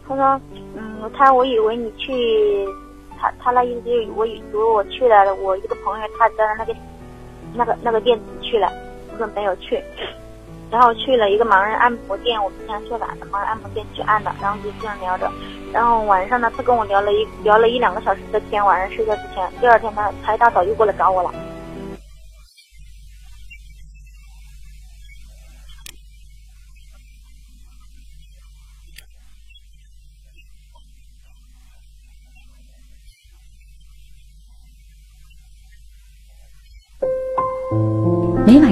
[0.07, 0.41] 他说，
[0.75, 2.65] 嗯，他我以为你去。
[3.21, 6.75] 他他那意思就是我以为我去了，我一个朋友他在那个
[7.53, 8.67] 那个那个店去了，
[9.11, 9.79] 我说没有去，
[10.71, 15.31] 然后去了一个盲人按摩店，我们家去了盲人按摩店去按的，然后就这样聊着，
[15.71, 21.31] 然后晚上呢，他跟我聊了一聊了一两个小时的天，晚上睡觉之前，第二天他他一大早又过来找我了。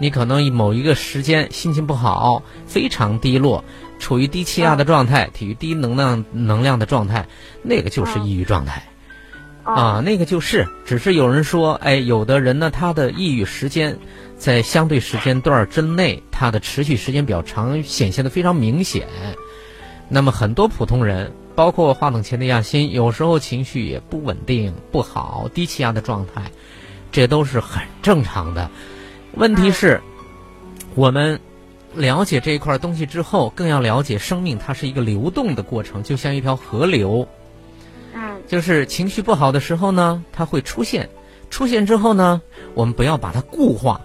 [0.00, 3.62] 你可能某一个时间心情不好，非常低落，
[3.98, 7.28] 处于低气压的状态，处于低能量能量的状态，
[7.62, 8.82] 那个就是抑郁状态，
[9.62, 10.66] 啊，那个就是。
[10.86, 13.98] 只是有人说，哎，有的人呢，他的抑郁时间
[14.38, 19.06] 在相对时间段之内，他的持续时间比较长，显现的非常明显。
[20.08, 26.50] 那么很多普通人，包括话筒前的亚欣，有时候情绪也不稳定、不好，低气压的状态，
[27.12, 28.70] 这都是很正常的。
[29.34, 30.00] 问题是，
[30.94, 31.40] 我们
[31.94, 37.26] 了解这一块东西之后，更要了解生命，它是一个流动的过程，就像一条河流。
[38.14, 38.42] 嗯。
[38.46, 41.08] 就是情绪不好的时候呢，它会出现，
[41.50, 42.42] 出现之后呢，
[42.74, 44.00] 我们不要把它固化，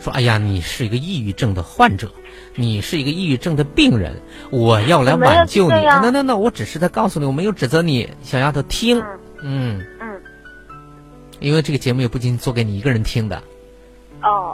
[0.00, 2.12] 说：“哎呀，你是一个抑郁症的患者，
[2.54, 9.02] 你是一个抑郁症的病人，我要来挽救你。”那那那，我只是在告诉你，我没有指责你，小丫头听。
[9.42, 9.82] 嗯。
[10.00, 10.20] 嗯。
[11.40, 13.42] 因为这个节目也不仅做给你一个人听的。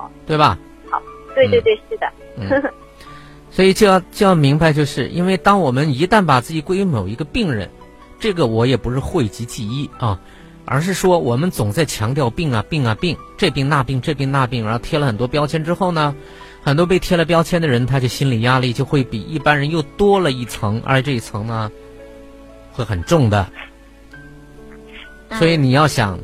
[0.02, 0.58] 哦，对吧？
[0.90, 1.00] 好，
[1.34, 2.06] 对对对，是的。
[2.36, 2.72] 嗯，
[3.50, 7.70] 所以就要就要明白，就是因为当我们一旦把自己归于某一个病人，
[8.18, 10.18] 这个我也不是讳疾忌医啊，
[10.64, 16.14] 而是说我们总在强调病啊病啊病，这病那病这病那病，然后贴了很多标签之后呢，
[16.62, 21.70] 很多被贴了标签的人，他就心理压力就会比一般人又多了一层，而这一层呢，
[22.72, 23.46] 会很重的。
[25.38, 26.18] 所以你要想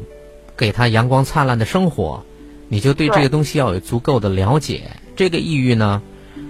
[0.57, 2.25] 给他阳光灿烂的生活。
[2.69, 4.91] 你就对这个东西要有足够的了解。
[5.17, 6.03] 这个抑郁呢，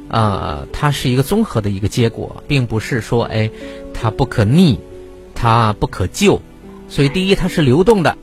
[0.09, 3.51] 呃，它是一个综合的一个结果，并不是说，哎，
[3.95, 4.79] 它不可逆，
[5.35, 6.43] 它不可救。
[6.89, 8.17] 所以，第一，它是流动的，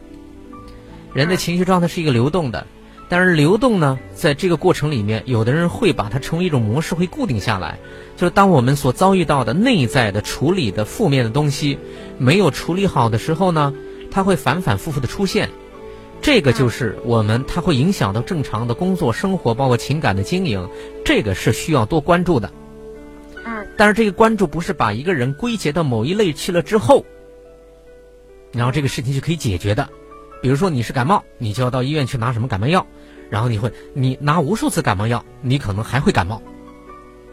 [1.14, 2.68] 人的情绪状态是一个流动的。
[3.08, 7.78] 但是，流动呢，在这个过程里面，有的人会把它成为一种模式，会固定下来。
[8.18, 11.78] 就是当我们所遭遇到的内在的处理的负面的东西
[12.18, 13.74] 没有处理好的时候呢，
[14.10, 15.50] 它会反反复复的出现。
[16.26, 20.68] 这个就是我们，它会影响到正常的工作、生活，包括情感的经营，
[21.06, 22.52] 这个是需要多关注的。
[23.46, 23.68] 嗯。
[23.78, 27.06] 但是这个关注不是把一个人归结到某一类去了之后，
[28.52, 29.88] 然后这个事情就可以解决的。
[30.42, 32.88] 比如说你是感冒，你就要到医院去拿什么感冒药，
[33.30, 36.42] 然后你会你拿无数次感冒药，你可能还会感冒。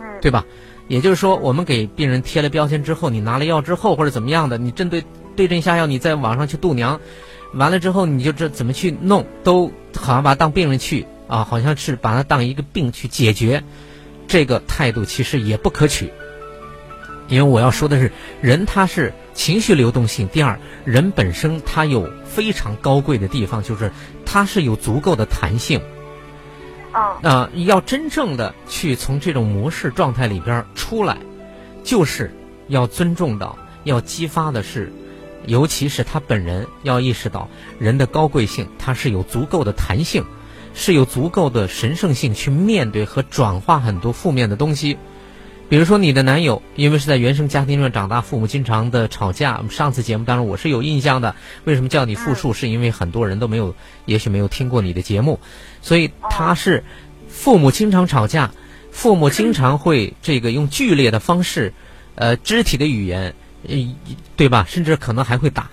[0.00, 0.04] 嗯。
[0.20, 0.44] 对吧？
[0.88, 5.02] 也就是说，我们给病人贴了标签之后，你拿了药之后或者怎么样的，你针对
[5.34, 7.00] 对症下药，你在网上去度娘。
[7.54, 13.62] 完了之后，你就这怎么去弄，都好像把他当病人去啊，好像是把他当一个病去解决，
[14.26, 16.10] 这个态度其实也不可取。
[17.28, 20.28] 因为我要说的是，人他是情绪流动性。
[20.28, 23.90] 第二，人本身他有非常高贵的地方，就是
[24.26, 25.80] 他是有足够的弹性。
[26.92, 27.18] 啊。
[27.22, 31.16] 啊，要真正的去从这种模式状态里边出来，
[31.82, 32.34] 就是
[32.68, 34.92] 要尊重到，要激发的是，
[35.46, 40.24] 尤其是他本人要意识到人的高贵性，他是有足够的弹性，
[40.74, 44.96] 是有足够的神圣性去面对和转化很多负面的东西。
[45.68, 49.62] 比如说，你的男友因为是在原生家庭中长大，父母经常的吵架。
[49.70, 51.34] 上次节目当中我是有印象的。
[51.64, 52.52] 为什么叫你复述？
[52.52, 53.74] 是因为很多人都没有，
[54.04, 55.40] 也许没有听过你的节目，
[55.80, 56.84] 所以他是
[57.26, 58.52] 父母经常吵架，
[58.90, 61.72] 父母经常会这个用剧烈的方式，
[62.16, 63.34] 呃，肢体的语言，
[64.36, 64.66] 对吧？
[64.68, 65.70] 甚至可能还会打。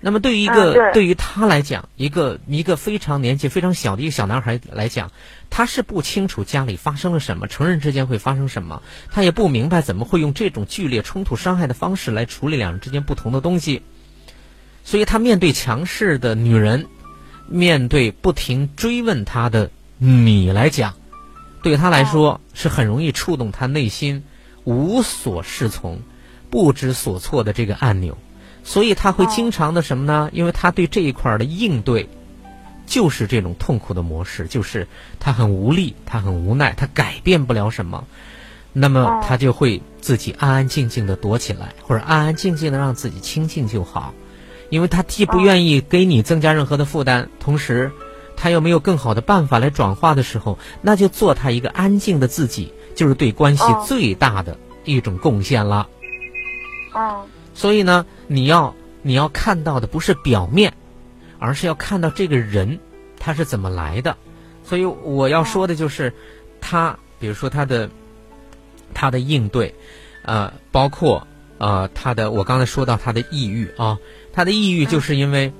[0.00, 5.10] 那么，对于一个对于他来讲，一个一个非常年纪非常小的一个小男孩来讲，
[5.50, 13.82] 他是不清楚家里发生了什么，成人之间会发生什么，他也不明白怎么会用这种剧烈冲突伤害的方式来处理两人之间不同的东西，
[14.84, 16.86] 所以他面对强势的女人，
[17.48, 20.94] 面对不停追问他的你来讲，
[21.64, 24.22] 对他来说是很容易触动他内心
[24.62, 26.02] 无所适从、
[26.50, 28.16] 不知所措的这个按钮。
[28.64, 30.28] 所以他会经常的什么呢？
[30.32, 32.06] 因为他对这一块的应对，
[32.86, 34.86] 就是这种痛苦的模式，就是
[35.18, 38.04] 他很无力，他很无奈，他改变不了什么，
[38.74, 44.12] 那么他就会自己安安静静的躲起来，或者安安静静的让自己清静就好，
[44.68, 47.90] 因为他既不愿意给你增加任何的负担，同时
[48.36, 55.88] 他又没有更好的办法来转化的时候，那就做他一个安静的自己，就是对关系最大的一种贡献了。
[56.92, 57.26] 哦。
[57.54, 60.72] 所以呢，你要你要看到的不是表面，
[61.38, 62.78] 而是要看到这个人
[63.18, 64.16] 他是怎么来的。
[64.64, 66.12] 所以我要说的就是，
[66.60, 67.88] 他比如说他的
[68.94, 69.74] 他的应对，
[70.24, 71.26] 呃，包括
[71.58, 73.98] 呃他的我刚才说到他的抑郁啊，
[74.32, 75.52] 他的抑郁就是因为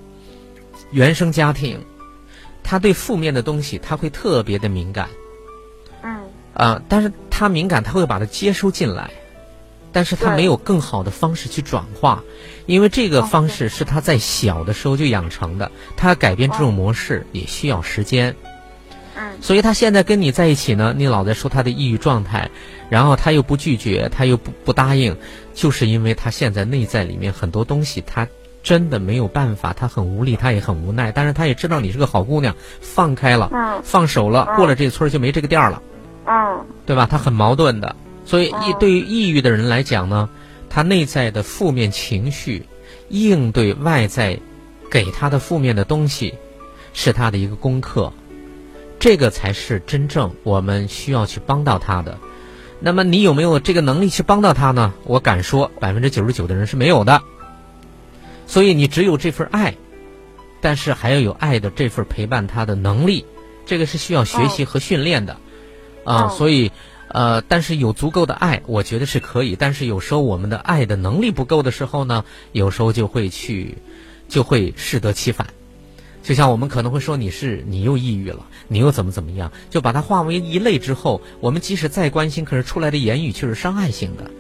[0.91, 1.85] 原生家庭，
[2.63, 5.09] 他对负面的东西他会特别的敏感。
[6.03, 6.21] 嗯。
[6.55, 9.11] 啊，但是他敏感，他会把它接收进来。
[9.99, 12.23] 但是他没有更好的方式去转化，
[12.67, 18.37] 因为这个方式是他在小的时候就养成的，他改变这种模式也需要时间。
[19.17, 22.49] 嗯，所以他现在跟你在一起呢，你老在说他的抑郁状态，
[22.89, 25.17] 然后他又不拒绝，他又不不答应，
[25.53, 28.29] 就是因为他现在内在里面很多东西，他
[28.63, 33.51] 真的没有办法，他很无力，他也很无奈，但是他也知道你是个好姑娘，放开了，
[33.83, 35.83] 放手了，过了这村就没这个店了，
[36.25, 37.09] 嗯，对吧？
[37.11, 37.97] 他很矛盾的。
[38.29, 40.29] 所以，抑对于抑郁的人来讲呢，
[40.69, 42.67] 他内在的负面情绪，
[43.09, 44.39] 应对外在
[44.91, 46.35] 给他的负面的东西，
[46.93, 48.13] 是他的一个功课。
[48.99, 52.19] 这个才是真正我们需要去帮到他的。
[52.81, 54.93] 那么，你有没有这个能力去帮到他呢？
[55.05, 57.23] 我敢说，百分之九十九的人是没有的。
[58.47, 59.75] 所以，你只有这份爱，
[60.61, 63.25] 但是还要有爱的这份陪伴他的能力，
[63.65, 65.39] 这个是需要学习和训练的
[66.05, 66.29] 啊。
[66.29, 66.71] 所以。
[67.09, 69.57] 呃，但是有足够的爱，我觉得是可以。
[69.57, 73.79] 但是有时候我们的爱的能力不够的时候呢，有时候就会去，
[74.29, 75.47] 就会适得其反。
[76.23, 84.31] 就像我们可能会说你是你又抑郁了，你又怎么怎么样，就把它化为一类之后，我们即使再关心，可是出来的言语却是伤害性的，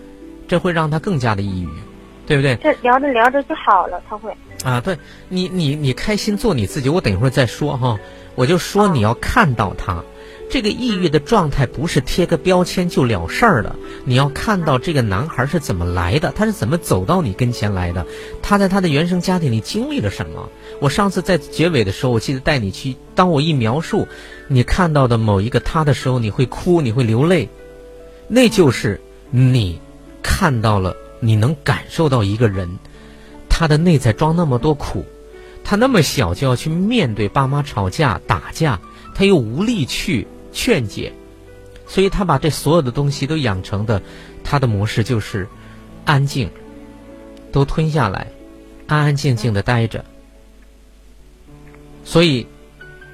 [0.47, 1.69] 这会让他更加的抑郁，
[2.27, 2.57] 对不对？
[2.57, 4.31] 这聊着聊着就好了，他会
[4.65, 4.99] 啊，对
[5.31, 7.99] 你你你开心做你自己，我等一会儿再说哈，
[8.35, 10.05] 我就说你要看到他。
[10.51, 18.07] 这个抑郁的状态不是贴个标签就了事儿的，你要看到这个男孩是怎么来的，他是怎么走到你跟前来的，
[18.43, 20.49] 他在他的原生家庭里经历了什么。
[20.81, 24.09] 我上次在结尾的时候，我记得带你去，当我一描述
[24.47, 27.51] 你看到的某一个他的时候，你会哭，你会流泪，
[28.27, 28.99] 那就是
[29.31, 29.79] 你
[30.23, 32.79] 看到了，你能感受到一个人，
[33.51, 35.05] 他的内在装那么多苦，
[35.63, 38.81] 他那么小就要去面对爸妈吵架打架，
[39.15, 40.27] 他又无力去。
[40.59, 41.13] 劝解，
[41.87, 44.03] 所以他把这所有的东西都养成的，
[44.43, 45.47] 他的模式就是
[46.05, 46.51] 安静，
[47.53, 48.27] 都吞下来，
[48.89, 50.05] 安安静静的待着。
[52.05, 52.45] 所以，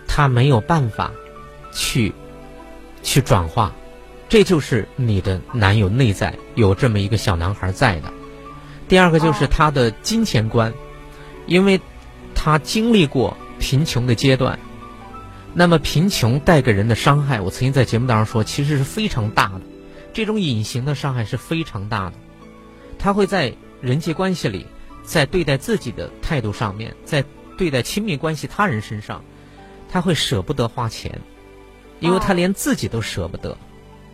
[0.08, 1.12] 他没有办法
[1.70, 2.14] 去
[3.02, 3.74] 去转化，
[4.30, 8.10] 这就是你的男友内在有这么一个小男孩在的。
[8.88, 10.72] 第二个就是他的金钱观，
[11.46, 11.78] 因为
[12.34, 14.58] 他经历过贫穷的阶段。
[15.56, 19.60] 那么贫穷带给人的伤害，我曾经在节目当中说，其实是非常大的。
[20.12, 22.14] 这种隐形的伤害是非常大的，
[22.98, 24.66] 他会在人际关系里，
[25.04, 27.24] 在对待自己的态度上面，在
[27.56, 29.24] 对待亲密关系他人身上，
[29.88, 31.20] 他会舍不得花钱，
[32.00, 33.56] 因为他连自己都舍不得。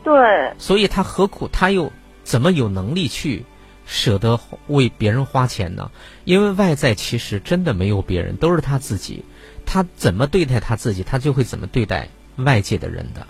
[0.05, 0.13] 对。
[0.59, 1.49] 所以他何苦？
[1.49, 1.91] 他又
[2.23, 3.45] 怎么有能力去
[3.87, 5.91] 舍得为别人花钱呢？
[6.25, 9.25] 因为外在其实真的没有别人，都是他自己。
[9.73, 13.25] 他怎么对待他自己，他就会怎么对待外界的人的。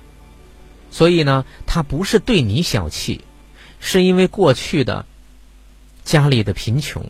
[0.91, 3.23] 所以呢，他不是对你小气，
[3.79, 5.05] 是因为过去的
[6.03, 7.05] 家里的贫穷。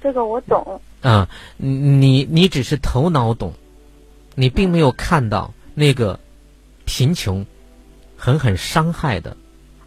[0.00, 0.80] 这个我懂。
[1.02, 3.52] 啊，你你只是头脑懂，
[4.36, 6.20] 你并没有看到那个
[6.84, 7.44] 贫穷
[8.16, 9.36] 狠狠伤害的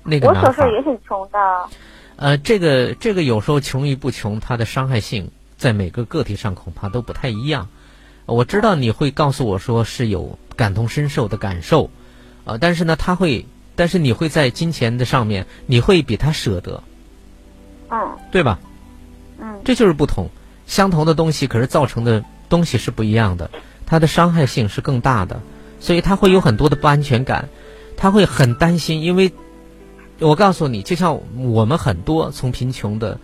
[0.04, 0.28] 那个。
[0.28, 1.40] 我小时候也很穷的。
[2.18, 7.70] 呃，这个这个有时候穷与不穷，它的伤害性在每个个体上恐怕都不太一样。
[8.30, 11.90] 我知道你会告诉我说是有感同身受的感受，
[12.46, 16.84] 呃，但是呢，他会，但是你会在金钱的上面，你会比他舍得，
[17.90, 18.60] 嗯，对吧？
[19.40, 20.30] 嗯，这就是不同，
[20.68, 23.50] 相同的东西，可是造成的东西是不一样的，
[23.86, 25.42] 它的伤害性是更大的，
[25.80, 27.50] 所以他会有很多的不安全感，
[27.98, 29.32] 他会很担心，因为。
[30.22, 33.18] 我告诉你，就像我们很多从贫穷的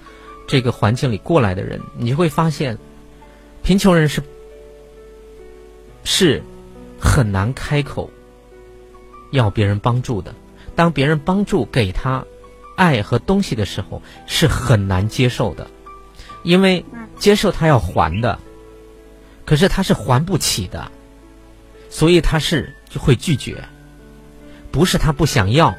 [0.47, 2.77] 这个环境里过来的人，你会发现，
[3.63, 4.23] 贫穷人是
[6.05, 6.41] 是
[6.97, 8.09] 很难开口
[9.31, 10.33] 要别人帮助的。
[10.75, 12.25] 当别人帮助给他
[12.77, 15.67] 爱和东西的时候，是很难接受的，
[16.43, 16.85] 因为
[17.17, 18.39] 接受他要还的，
[19.45, 20.91] 可是他是还不起的，
[21.89, 23.63] 所以他是就会拒绝，
[24.71, 25.73] 不是他不想要。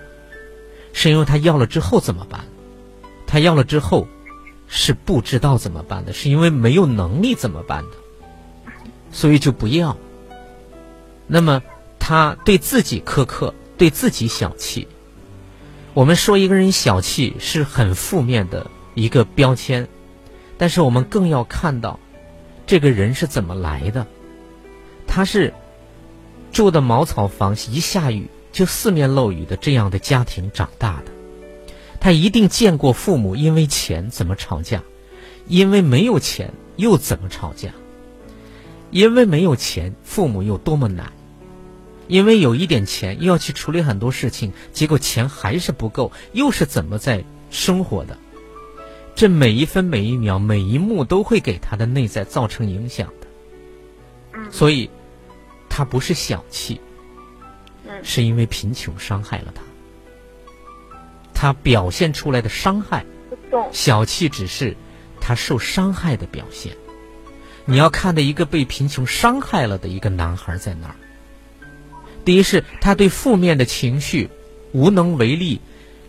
[0.94, 2.46] 是因为他要了之后怎么办？
[3.26, 4.08] 他要了之后
[4.66, 8.72] 是不知道怎么办的，是因为没有能力怎么办的，
[9.12, 9.94] 所以就不要。
[11.26, 11.62] 那么
[11.98, 14.88] 他对自己苛刻，对自己小气。
[15.94, 19.88] 我们说一个人小气是很负面的一个标签，
[20.58, 21.98] 但是我们更要看到
[22.66, 24.06] 这个人是怎么来的。
[25.06, 25.54] 他是
[26.52, 28.28] 住的茅草房，一下雨。
[28.52, 31.12] 就四面漏雨的这样的家庭长大的，
[32.00, 34.82] 他一定见过父母因为钱怎么吵架，
[35.46, 37.72] 因为没有钱又怎么吵架，
[38.90, 41.12] 因为没有钱父母有多么难，
[42.08, 48.16] 因为有一点钱又要去处理很多事情，结果钱还是不够，又是怎么在生活的？
[49.14, 54.90] 这每一分每一秒每一幕都会给他的内在造成影响的，所以，
[55.68, 56.80] 他不是小气。
[58.02, 59.62] 是因为贫穷伤害了他，
[61.32, 63.06] 他表现出来的伤害，
[63.72, 64.76] 小气只是
[65.20, 66.76] 他受伤害的表现。
[67.64, 70.96] 你要看的一个被贫穷伤害了的一个男孩在那儿。
[72.26, 74.28] 第一是他对负面的情绪
[74.72, 75.60] 无能为力，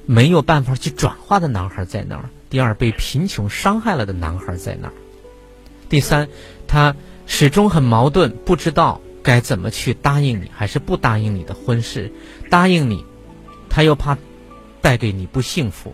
[0.08, 2.30] 没有办法去转化的男孩在那儿。
[2.50, 4.94] 第二，被贫穷伤害了的男孩在那儿。
[5.88, 6.28] 第三，
[6.68, 6.96] 他
[7.28, 9.00] 始终很矛盾，不知道。
[9.22, 12.12] 该怎么去答应你，还是不答应你的婚事？
[12.50, 13.04] 答应你，
[13.70, 14.18] 他又怕
[14.82, 15.92] 带给你不幸福；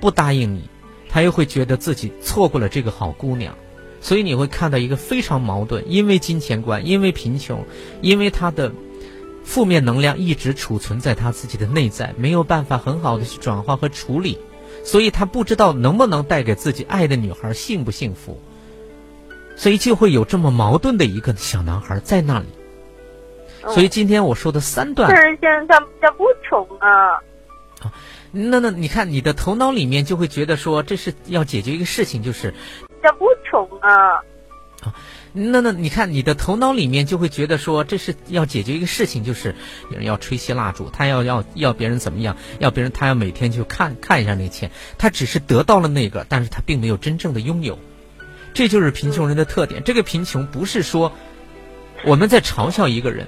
[0.00, 0.68] 不答应你，
[1.08, 3.56] 他又会觉得自己错过了这个好姑娘。
[4.02, 7.64] 所以你会看到一个非常矛盾，因为金钱观，因为贫穷，
[8.02, 8.70] 因为他的
[9.44, 14.38] 负面能量一直储存在他自己的内在，没有办法很好的去转化和处理，
[14.82, 18.40] 所以他不知道能不能带给自己爱的女孩幸不幸福，
[19.56, 22.46] 所以就会有这么矛盾的一个小男孩在那里。
[23.68, 27.20] 所以今天我说的三段，这人现在他不穷啊。
[28.32, 32.52] 那那你看你的头脑里面就会觉得说这是要解决一个事情，就是
[33.02, 34.20] 他不穷啊。
[35.36, 39.54] 那那你看你的头脑里面就会觉得说这是要解决一个事情，就是
[39.90, 47.78] 有人要吹熄蜡烛，他要要要别人怎么样，要别人他要每天去看看一下那个钱，他只是得到了那个，但是他并没有真正的拥有。
[48.54, 49.82] 这就是贫穷人的特点。
[49.84, 51.12] 这个贫穷不是说
[52.04, 53.26] 我们在嘲笑一个人。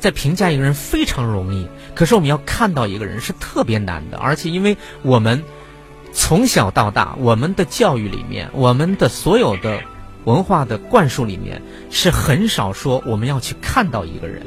[0.00, 5.44] 在评价一个人非常容易，可是我们要看到一个人是特别难的，而且因为我们
[6.12, 9.80] 从小到大，我们的教育里面，我们的所有的
[10.24, 11.60] 文化的灌输里面，
[11.90, 14.46] 是很少说我们要去看到一个人，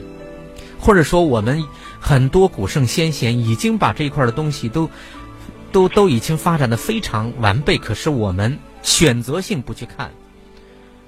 [0.80, 1.64] 或者说我们
[2.00, 4.90] 很多古圣先贤已经把这一块的东西都
[5.72, 10.12] 都都已经发展的非常完备，可是我们选择性不去看。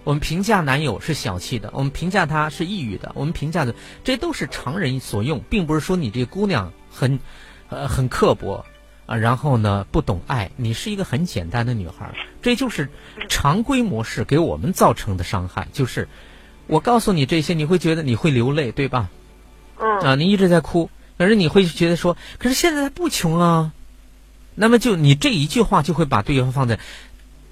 [0.04, 7.20] 我们评价男友是小气的，我们评价他是抑郁的，我们评价的这都是常人所用，并不是说你这姑娘很，
[7.68, 8.66] 呃，很刻薄，
[9.08, 12.88] 啊，然后呢不懂爱，你是一个很简单的女孩，这就是
[13.28, 15.68] 常规模式给我们造成的伤害。
[15.74, 16.08] 就是
[16.68, 19.10] 我告诉你这些，你会觉得你会流泪，对吧？
[19.80, 20.00] 嗯。
[20.02, 23.72] 啊，你一直在哭，可是你会觉得说，可是现在他不穷啊，
[24.54, 26.80] 那么就你这一句话就会把对方放在，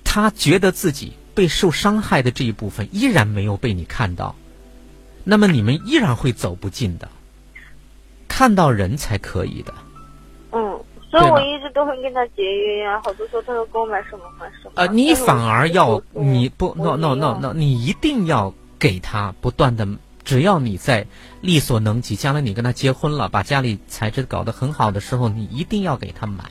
[0.04, 1.14] 他觉得自己。
[1.36, 4.38] 被受伤害的这一部分依然没有被你看到，
[5.26, 7.10] 那么你们依然会走不近的。
[8.30, 9.74] 看到人才可以的。
[11.16, 14.72] 嗯，所以我一直都会跟他节约呀，好多时候他都给我买什么买什么。
[14.76, 19.88] 呃，你反而要你不 no no no no，你一定要给他不断的，
[20.26, 21.08] 只要你在
[21.40, 26.44] 力所能及，将来你跟他结婚了，把家里材质搞得很好的时候，你一定要给他买，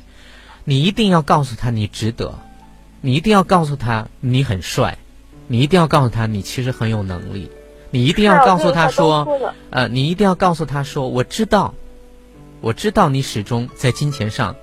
[0.64, 2.34] 你一定要告诉他你值得，
[3.02, 4.96] 你一定要告诉他你很帅，
[5.46, 7.50] 你一定要告诉他你其实很有能力，
[7.90, 9.28] 你一定要告诉他说，
[9.68, 11.74] 呃，你一定要告诉他说，我知道。
[12.64, 14.56] 我知道你始终在金钱上，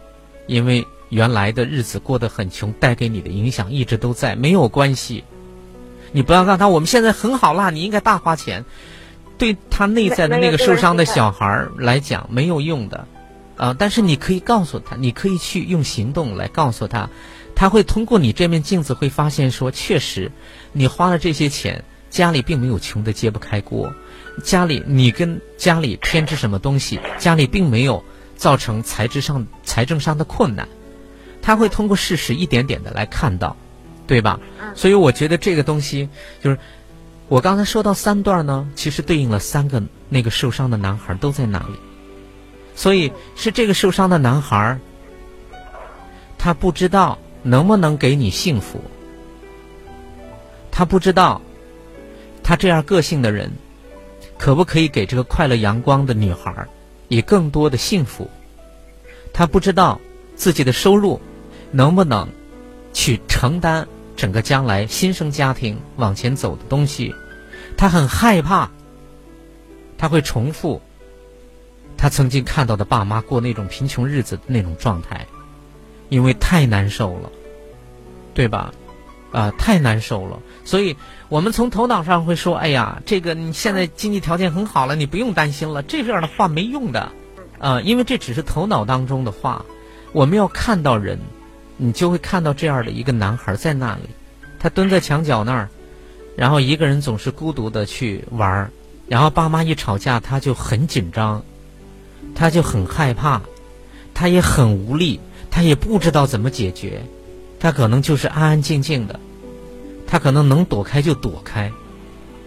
[0.47, 5.23] 因为原来的日子过得很穷，带给你的影响一直都在，没有关系。
[6.11, 8.65] 你不要告诉他我们现在很好啦，你应该大花钱。
[9.37, 13.07] 对他内在的那个受伤的小孩来讲没有用的，
[13.55, 13.75] 啊！
[13.77, 17.07] 但是你可以告诉他，你可以去用行动来告诉他，
[17.55, 20.31] 他会通过你这面镜子会发现说，确实，
[20.71, 23.93] 你花了这些钱，家里并没有穷得揭不开锅。
[24.41, 28.03] 家里，你跟家里添置什么东西，家里并没有
[28.35, 30.67] 造成财政上财政上的困难，
[31.41, 33.55] 他会通过事实一点点的来看到，
[34.07, 34.39] 对吧？
[34.75, 36.09] 所以我觉得这个东西
[36.41, 36.57] 就是，
[37.27, 41.75] 我刚才说到三段呢，其实对应了三个那个受伤的男孩都在那里，
[42.75, 44.77] 所以是这个受伤的男孩，
[46.37, 48.81] 他不知道能不能给你幸福，
[50.71, 51.41] 他不知道，
[52.43, 53.51] 他这样个性的人。
[54.41, 56.67] 可不可以给这个快乐阳光的女孩
[57.09, 58.27] 以更多的幸福？
[59.31, 60.01] 她不知道
[60.35, 61.21] 自己的收入
[61.69, 62.27] 能不能
[62.91, 67.13] 去承担整个将来新生家庭往前走的东西，
[67.77, 68.71] 她很害怕，
[69.95, 70.81] 她会重复
[71.95, 75.23] 她曾经看到的爸妈过那种贫穷日子的那种状态，
[76.09, 77.31] 因为太难受了，
[78.33, 78.73] 对吧？
[79.31, 80.95] 啊，太难受了，所以。
[81.31, 87.09] 我们从头脑上会说：“哎呀，这个你现在经济条件很好了，你不用担心了。”这样的话没用的，
[87.57, 89.63] 啊，因为这只是头脑当中的话。
[90.11, 91.17] 我们要看到人，
[91.77, 94.09] 你就会看到这样的一个男孩在那里，
[94.59, 95.69] 他蹲在墙角那儿，
[96.35, 98.69] 然后一个人总是孤独的去玩儿，
[99.07, 101.41] 然后爸妈一吵架，他就很紧张，
[102.35, 103.41] 他就很害怕，
[104.13, 105.17] 他也很无力，
[105.49, 107.01] 他也不知道怎么解决，
[107.57, 109.17] 他可能就是安安静静的。
[110.11, 111.71] 他可能能躲开就躲开，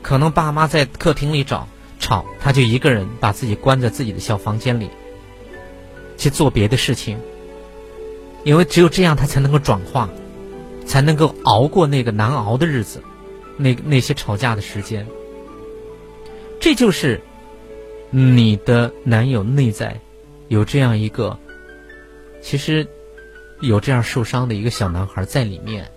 [0.03, 1.67] 可能爸妈在客厅里找
[1.99, 4.91] 吵，他就一个人把自己关在自己的小房间里，
[6.19, 7.19] 去做别的事情。
[8.45, 10.11] 因为只有这样，他才能够转化，
[10.85, 13.03] 才能够熬过那个难熬的日子，
[13.57, 15.07] 那那些吵架的时间。
[16.61, 17.19] 这就是
[18.11, 19.99] 你的男友内在
[20.49, 21.39] 有这样一个，
[22.43, 22.87] 其实
[23.63, 25.91] 有这样受伤的一个小男孩在里面。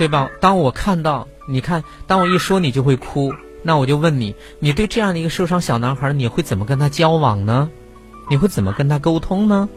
[0.00, 0.30] 对吧？
[0.40, 3.30] 当我看到，你看，当我一说你就会哭，
[3.62, 7.70] 那我就问你，你对这样的一个受伤小男孩，你会怎么跟他交往呢？
[8.30, 9.68] 你会怎么跟他沟通呢？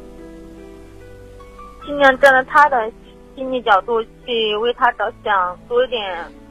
[1.86, 2.90] 尽量站在他的
[3.36, 6.02] 心理角度去为他着想，多一点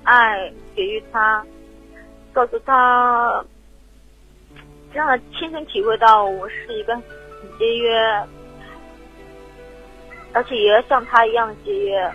[0.03, 1.43] 爱给予他，
[2.35, 3.43] 告诉他，
[4.93, 7.03] 让他亲身体会到我是一个很
[7.59, 7.99] 节约，
[10.35, 12.13] 而且也要像他一样节约。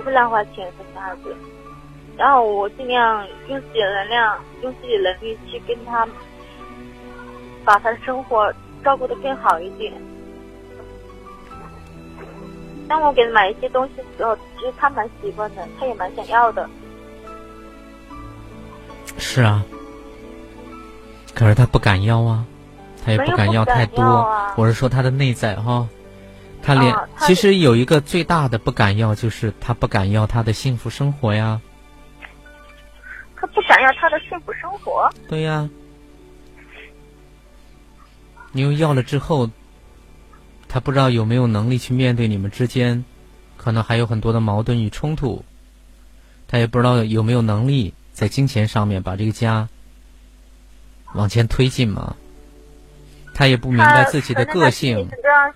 [0.00, 1.34] 不乱花钱的小孩子，
[2.16, 6.06] 然后我尽量用自己的能量，用自己的能力去跟他，
[7.64, 8.52] 把他的生活
[8.84, 9.92] 照顾的更好一点。
[12.88, 16.68] 当我给他买一些东西的时候，其实他蛮喜欢的，他也蛮想要的。
[19.18, 19.64] 是啊，
[21.34, 22.44] 可是他不敢要啊，
[23.04, 24.04] 他也不敢要太多。
[24.56, 25.86] 我是说他的内在哈。
[26.66, 31.60] 他连其实有一个最大的不敢要，就是他不敢要他的幸福生活呀。
[33.36, 35.08] 他不敢要他的幸福生活。
[35.28, 35.70] 对呀。
[38.50, 39.48] 你又要了之后，
[40.66, 43.04] 他不知道有没有能力去面对你们之间，
[43.56, 45.44] 可能还有很多的矛盾与冲突。
[46.48, 49.68] 他也不知道有没有能力在金钱上面把这个家
[51.14, 52.16] 往前推进嘛。
[53.36, 55.06] 他也不明白自己的个性，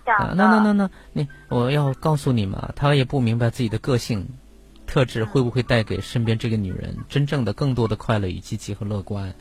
[0.05, 4.29] 那那那那，你我要告诉你嘛，他也不明白自己的个性
[4.87, 9.35] 特质会不会带给身边这个女人真正的更多的快乐与积极和乐观，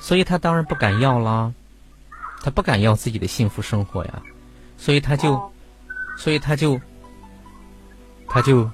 [0.00, 1.52] 所以他当然不敢要啦，
[2.42, 4.22] 他不敢要自己的幸福生活呀，
[4.78, 5.52] 所以他就，
[6.16, 6.80] 所以他就，
[8.28, 8.70] 他就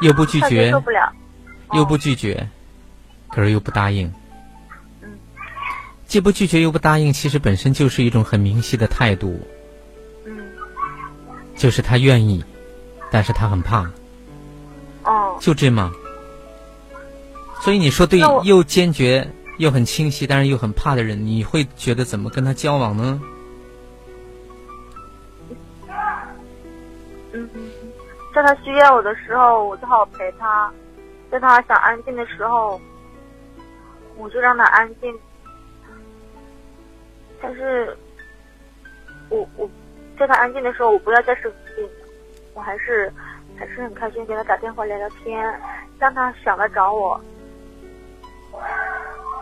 [0.00, 0.72] 又不拒绝，
[1.72, 2.48] 又不拒绝，
[3.30, 4.12] 可是又不答应。
[6.12, 9.40] 既不拒绝又不答应，其实本身就是一种很明晰的态度。
[10.26, 10.52] 嗯，
[11.56, 12.44] 就是他愿意，
[13.10, 13.90] 但是他很怕。
[15.04, 15.90] 哦，就这吗？
[17.62, 23.18] 所以你说对，又坚决又很清晰，但是又很怕的人，你会觉得怎么跟他交往呢？
[27.32, 27.48] 嗯，
[28.34, 30.70] 在他需要我的时候，我就好陪他；
[31.30, 32.78] 在他想安静的时候，
[34.18, 35.10] 我就让他安静。
[37.42, 37.96] 但是，
[39.28, 39.68] 我我
[40.16, 41.88] 在他安静的时候，我不要再生气，
[42.54, 43.12] 我还是
[43.58, 45.52] 还是很开心给他打电话聊聊天，
[45.98, 47.20] 让他想来找我，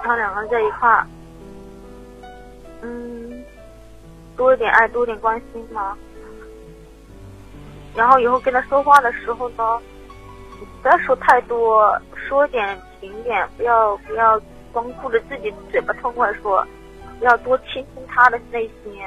[0.02, 1.06] 他两个人在一块儿，
[2.80, 3.44] 嗯，
[4.34, 5.94] 多一点爱，多一点关心嘛。
[7.94, 9.78] 然后以后跟他说话的时候呢，
[10.80, 14.40] 不要说太多，说点平点，不要不要
[14.72, 16.66] 光顾着自己嘴巴痛快说，
[17.20, 19.02] 要多倾听他的内心。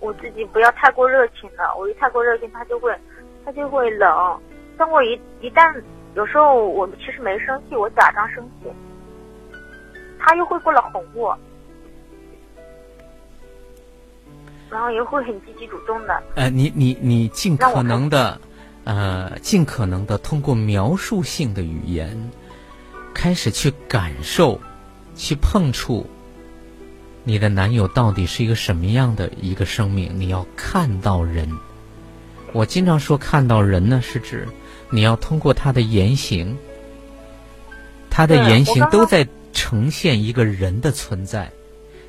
[0.00, 2.94] 我自己不要太过热情了，我一太过热情，他就会
[3.44, 4.40] 他就会冷。
[4.76, 5.74] 但我一一旦
[6.14, 8.70] 有时候我其实没生气，我假装生气，
[10.18, 11.36] 他又会过来哄我。
[14.70, 16.22] 然后也会很积极主动的。
[16.36, 18.38] 呃，你你你尽可能的，
[18.88, 22.30] 呃，尽可能的通过描述性的语言，
[23.12, 24.58] 开始去感受，
[25.14, 26.06] 去碰触
[27.22, 30.18] 你的男友到底是一个什么样的一个生命。
[30.18, 31.46] 你要看到人，
[32.54, 34.48] 我经常说看到人呢，是指
[34.88, 36.56] 你要通过他的言行，
[38.08, 41.52] 他的言行都在呈现一个人的存在，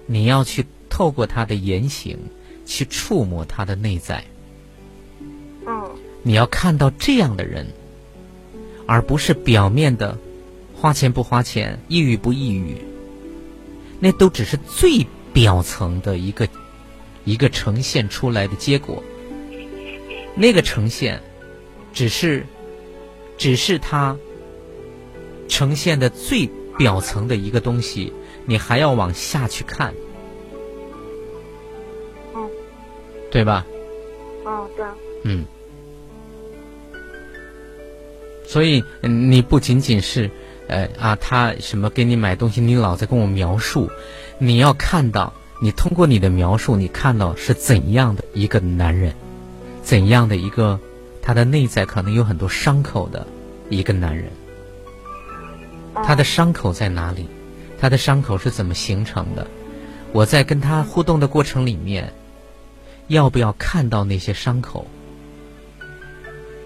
[0.06, 2.18] 你要去透过他的言行。
[2.66, 4.24] 去触摸他的内在，
[6.22, 7.68] 你要看到这样的人，
[8.86, 10.18] 而不是表面的
[10.76, 12.78] 花钱不花钱，抑郁不抑郁，
[14.00, 16.48] 那都只是最表层的一个
[17.24, 19.04] 一个呈现出来的结果。
[20.36, 21.22] 那个呈现，
[21.94, 22.46] 只是
[23.38, 24.18] 只是他
[25.48, 28.14] 呈现的最表层的一个东西，
[28.46, 29.94] 你还要往下去看。
[33.32, 33.66] 对吧？
[34.44, 34.86] 哦，对。
[35.24, 35.46] 嗯。
[38.50, 40.28] 所以你不仅仅是，
[40.68, 43.88] 呃啊，他什么给你买东西，你老在跟我描述，
[44.39, 45.32] 你要看到，
[45.62, 49.14] 你通过你的描述，你看到是怎样的一个男人，
[49.84, 50.80] 怎样的一个
[51.22, 53.28] 他的内在可能有很多伤口的
[53.70, 54.32] 一个男人，
[56.04, 57.28] 他的伤口在哪里？
[57.80, 59.45] 他的伤口是怎么形成的？
[60.12, 62.12] 我在跟他互动的过程里面。
[63.10, 64.86] 要不要看到那些伤口？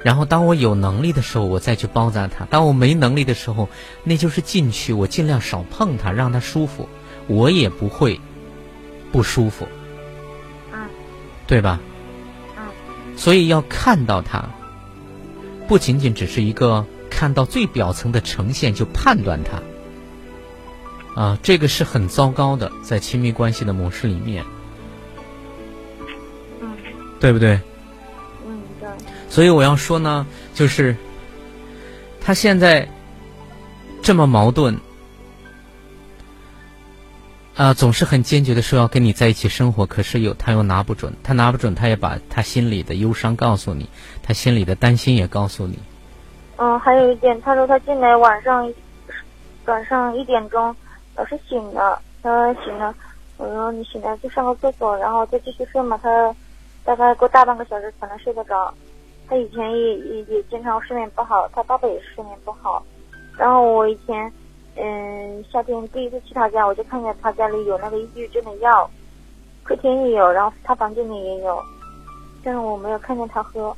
[0.03, 3.69] 然后当我有能力的时候，我再去包扎它；当我没能力的时候，
[4.03, 6.89] 那就是进去，我尽量少碰它，让它舒服，
[7.27, 8.19] 我也不会
[9.11, 9.67] 不舒服。
[10.73, 10.89] 嗯，
[11.47, 11.79] 对吧？
[12.57, 12.63] 嗯。
[13.15, 14.49] 所以要看到它，
[15.67, 19.61] 不仅仅只是一个看到最表层的呈现就判断它。
[21.21, 24.43] 啊，这个是很糟糕的，在亲密关系的模式里面。
[27.19, 27.61] 对不对？
[29.33, 30.95] 所以我要说呢，就是
[32.21, 32.87] 他现在
[34.03, 34.79] 这么矛盾，
[37.55, 43.89] 啊，总是很坚决的说要跟你在一起生活，可是又他又拿不准，他拿不准，他也把他心里的忧伤告诉你，
[44.21, 45.79] 他心里的担心也告诉你。
[46.57, 48.71] 嗯，还有一点，他说他进来晚上
[49.65, 50.75] 晚上一点钟
[51.15, 52.93] 老是醒了，他醒了，
[53.37, 56.35] 我说你醒了就上个厕所，然后再继续睡嘛，他。
[56.85, 58.73] 大概过大半个小时才能睡得着。
[59.27, 62.83] 他以前也也也经常睡眠不好，他爸爸也睡眠不好。
[63.37, 64.31] 然后我以前，
[64.75, 68.89] 嗯，夏天第一次去他家，我就看见他家里有那个抑郁症的药，
[69.63, 71.61] 客厅也有，然后他房间里也有，
[72.43, 73.75] 但是我没有看见他喝。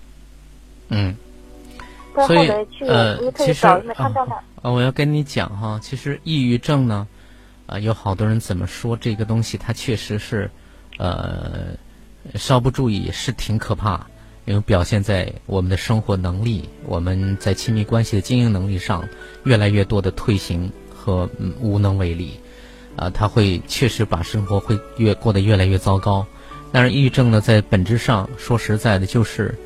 [0.90, 1.16] 嗯。
[2.28, 2.48] 所以
[2.88, 3.82] 呃，其实啊，
[4.64, 7.08] 我要跟你讲哈，其实抑郁症呢，
[7.68, 10.50] 啊，有好多人怎么说这个东西，它确实是，
[10.98, 11.76] 呃。
[12.34, 14.04] 稍不注意是挺可怕，
[14.46, 19.04] 因为表现在我们的生活能力，我们在亲密关系的经营能力上
[19.44, 21.28] 越来越多的退行和
[21.60, 22.40] 无能为力，
[22.96, 26.26] 啊，他会确实把生活会越过得越来越糟糕。
[26.72, 29.58] 但是抑郁症呢，在本质上说实在的，就是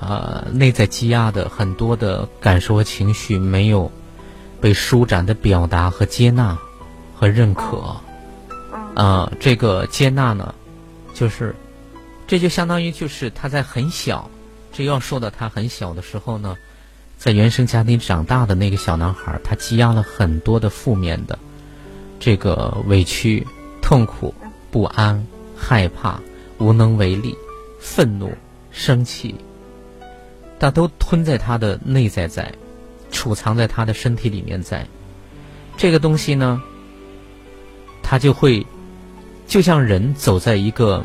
[0.00, 3.88] 啊，内在积压的很多的感受和情绪没有
[4.60, 6.58] 被舒展的表达和接纳
[7.14, 7.94] 和认可，
[8.94, 10.52] 啊，这个接纳呢，
[11.14, 11.54] 就是。
[12.28, 14.30] 这就相当于就是他在很小，
[14.70, 16.58] 这要说到他很小的时候呢，
[17.16, 21.38] 在原生家庭长大的那个小男孩，他积压了很多的负面的
[22.20, 23.46] 这个委屈、
[23.80, 24.34] 痛苦、
[24.70, 25.26] 不安、
[25.56, 26.20] 害怕、
[26.58, 27.34] 无能为力、
[27.80, 28.30] 愤怒、
[28.70, 29.34] 生气，
[30.60, 32.52] 他都吞在他的内在在，
[33.10, 34.86] 储藏在他的身体里面在。
[35.78, 36.62] 这个东西呢，
[38.02, 38.66] 他就会
[39.46, 41.02] 就像人走在一个。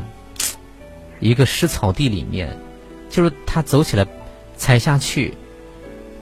[1.24, 2.54] 一个湿草地里面，
[3.08, 4.06] 就是他走起来
[4.58, 5.32] 踩下去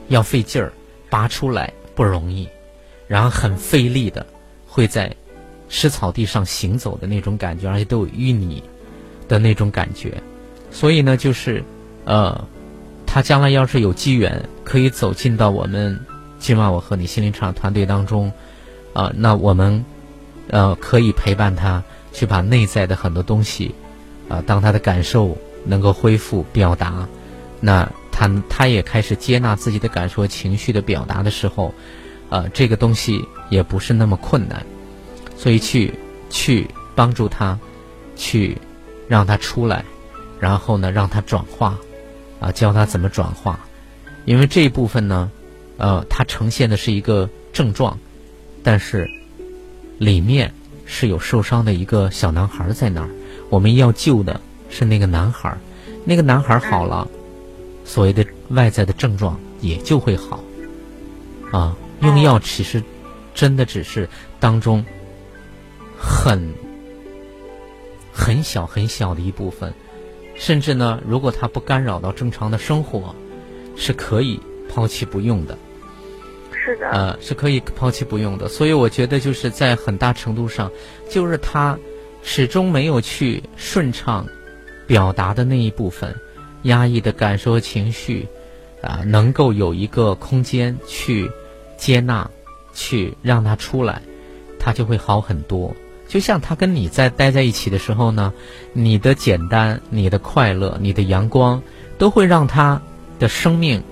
[0.07, 0.72] 要费劲儿，
[1.11, 2.48] 拔出来不容易，
[3.09, 4.24] 然后很费力的
[4.64, 5.12] 会在
[5.68, 8.62] 湿草地上行走的那种感觉，而且都有淤泥
[9.26, 10.22] 的那种感觉。
[10.70, 11.64] 所以呢，就是
[12.05, 12.46] 呃，
[13.05, 15.98] 他将来要是有机缘可以走进到我们
[16.38, 18.32] 今晚我和你心灵场团队当中
[18.92, 19.84] 啊，那我们
[20.48, 21.82] 呃可以陪伴他。
[22.14, 23.74] 去把内在的很多东西，
[24.33, 27.07] 啊，当他的感受能够恢复表达，
[27.61, 31.74] 那他他也开始接纳自己的感受和情绪的表达的时候，
[32.30, 34.64] 啊，这个东西也不是那么困难，
[35.37, 35.93] 所以去
[36.30, 37.59] 去帮助他，
[38.16, 38.57] 去
[39.07, 39.85] 让他出来，
[40.41, 41.78] 然后呢，让他转化，
[42.41, 43.61] 啊，教他怎么转化，
[44.24, 45.30] 因为这一部分呢，
[45.76, 47.99] 呃，它呈现的是一个症状，
[48.62, 49.07] 但是
[49.99, 50.51] 里面。
[50.85, 53.09] 是有受伤的一个小男孩在那儿，
[53.53, 54.40] 我们要救的
[54.70, 55.55] 是那个男孩，
[56.07, 57.07] 那个男孩好了，
[57.84, 60.42] 所谓的外在的症状也就会好。
[61.50, 62.82] 啊，用药其实
[63.34, 64.09] 真的只是
[64.40, 64.82] 当中
[65.98, 66.55] 很
[68.11, 69.70] 很小很小的一部分，
[70.34, 73.14] 甚至呢，如果他不干扰到正常的生活，
[73.76, 75.59] 是可以抛弃不用的。
[76.55, 80.70] 是的，呃，是可以抛弃不用的，所以我觉得就是在很大程度上，
[81.11, 81.78] 就是他
[82.23, 84.27] 始终没有去顺畅
[84.87, 86.14] 表达的那一部分
[86.62, 88.27] 压抑的感受和情绪，
[88.81, 91.31] 啊，能够有一个空间去
[91.77, 92.29] 接纳，
[92.73, 94.01] 去让他出来，
[94.59, 95.75] 他就会好很多。
[96.09, 98.33] 就像他跟你在待在一起的时候呢，
[98.73, 101.62] 你的简单、你的快乐、你的阳光，
[101.99, 102.81] 都会让他
[103.18, 103.83] 的生命。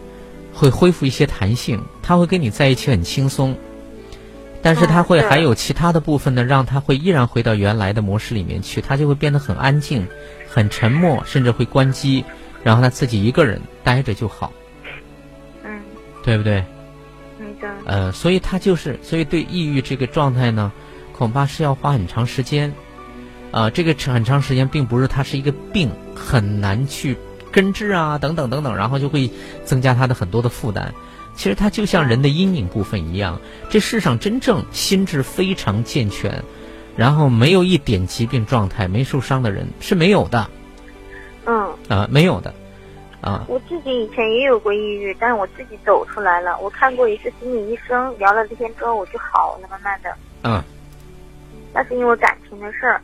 [0.52, 3.56] 会恢复一些弹性，他会跟你在一起很轻松，
[4.62, 10.06] 但是他会还有其他的部分呢，让他会依然回到原来的模式里面去，他就会变得很安静、
[10.48, 12.24] 很沉默，甚至会关机，
[12.62, 14.52] 然后他自己一个人待着就好。
[15.64, 15.80] 嗯，
[16.22, 16.64] 对不对？
[17.86, 20.70] 嗯，所以他就是，所以对抑郁这个状态呢，
[21.16, 22.72] 恐怕是要花很长时间。
[23.50, 27.16] 啊，这个很长时间，并不是它是一个病，很难去。
[27.50, 29.28] 根治啊，等等等等，然后就会
[29.64, 30.94] 增加他的很多的负担。
[31.34, 36.44] 其实它就像人的阴影部分一样，这世上真正心智非常健全，
[36.96, 40.50] 然后没有一点疾病状态、没受伤的人是没有的。
[41.46, 41.74] 嗯。
[41.88, 42.52] 啊，没有的。
[43.20, 43.44] 啊。
[43.48, 46.58] 我自己以前也有过抑郁，但是我自己走出来了。
[46.58, 50.14] 我看过一次心理医生，聊了这天之后我就好了，慢慢的。
[50.42, 50.62] 嗯。
[51.72, 53.00] 那是因为感情的事儿，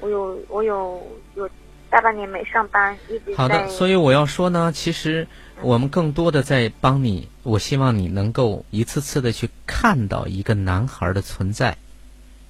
[0.00, 1.02] 我有我有
[1.34, 1.48] 有。
[1.90, 5.28] 大半年没上班，一直好的，所以我要说呢，其实
[5.62, 7.28] 我们更多的在帮你。
[7.42, 11.76] 我希望你能够一次次的去看到一个男孩的存在，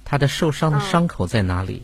[0.03, 1.81] 他的受伤的伤口在哪里。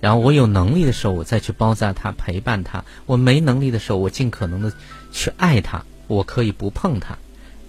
[0.00, 4.72] 然后我有能力的时候，我再去包扎他，陪伴他；我没能力的时候，我尽可能的
[5.10, 5.84] 去爱他。
[6.06, 7.18] 我可以不碰他，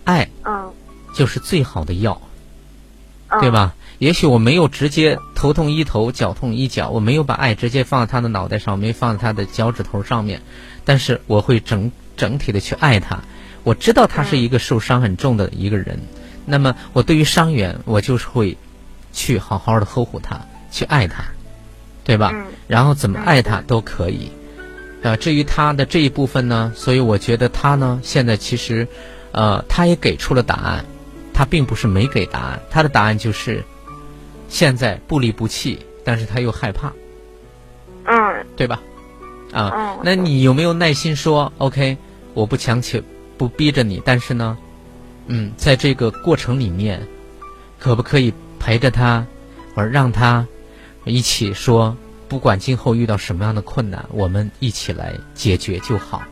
[0.05, 0.72] 爱，嗯，
[1.13, 2.22] 就是最好的药，
[3.41, 3.76] 对吧？
[3.97, 10.41] 也许我没有直接头痛医头，脚痛医脚，我没有把爱直接放在他的脑袋上，没放在他的脚趾头上面，
[10.86, 13.20] 但是我会整整体的去爱他。
[13.63, 15.99] 我知道他是一个受伤很重的一个人，
[16.45, 18.57] 那么我对于伤员，我就是会
[19.13, 20.39] 去好好的呵护他，
[20.70, 21.24] 去爱他，
[22.03, 22.32] 对吧？
[22.67, 24.32] 然后怎么爱他都可以。
[25.01, 28.88] 呃，至于他的这一部分呢，所以我觉得他呢，现在其实，
[29.32, 30.86] 呃，他也给出了答案，
[31.34, 33.63] 他并不是没给答案，他的答案就是。
[34.51, 36.91] 现在不离不弃，但是他又害怕，
[38.05, 38.82] 嗯，对吧？
[39.53, 41.99] 啊，那你有没有耐心说？OK，
[42.40, 43.02] 我不强求，
[43.38, 44.58] 不逼着你，但是呢，
[45.28, 47.06] 嗯，在这个过程里面，
[47.78, 49.26] 可不可以陪着他，
[49.76, 50.48] 或者让他
[51.04, 51.98] 一起说，
[52.30, 56.24] 不管今后遇到什么样的困难，我们一起来解决就好，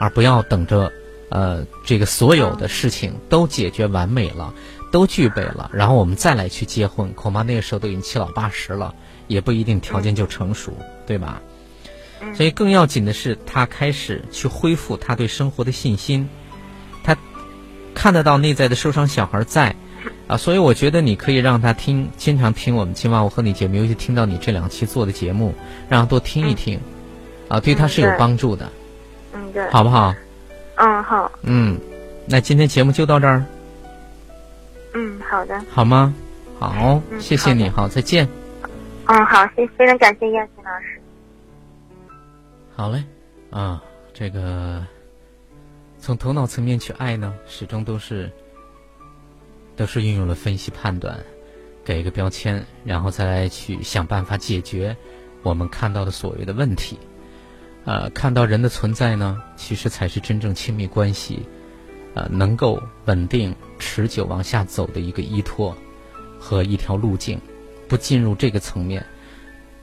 [0.00, 0.90] 而不要等着，
[1.28, 4.52] 呃，这个所有的事情都解决完美了。
[4.90, 8.94] 都具备了，然后我们再来去结婚，恐怕那个时候都已经七老八十了，
[9.26, 10.72] 也不一定条件就成熟，
[11.04, 11.42] 对吧？
[12.32, 16.28] 所以更要紧的是，他开始去恢复他对生活的信心，
[17.02, 17.16] 他
[17.94, 19.74] 看得到内在的受伤小孩在
[20.26, 25.54] 啊，所以我觉得你可以让他听，经常听我们今晚我和你节目，尤其听到你这两期做的节目，
[25.88, 26.80] 让他多听一听，
[27.48, 28.70] 啊，对他是有帮助的，
[29.32, 30.14] 嗯，对，好不好？
[30.76, 31.30] 嗯，好。
[31.42, 31.78] 嗯，
[32.26, 33.44] 那今天节目就到这儿。
[34.94, 35.60] 嗯，好的。
[35.70, 36.14] 好吗？
[36.58, 38.26] 好，谢谢你，好，再见。
[39.06, 41.03] 嗯，好，谢，非常感谢燕青老师。
[42.76, 43.04] 好嘞，
[43.50, 43.80] 啊，
[44.12, 44.84] 这个
[45.96, 48.32] 从头脑层面去爱呢，始终都是
[49.76, 51.16] 都是运用了分析判断，
[51.84, 54.96] 给一个标签，然后再来去想办法解决
[55.44, 56.98] 我们看到的所谓的问题。
[57.84, 61.46] 呃，看到人的存在呢，其实才是真正亲密关系，
[62.14, 65.76] 呃，能够稳定持久往下走的一个依托
[66.40, 67.40] 和一条路径。
[67.86, 69.06] 不进入这个层面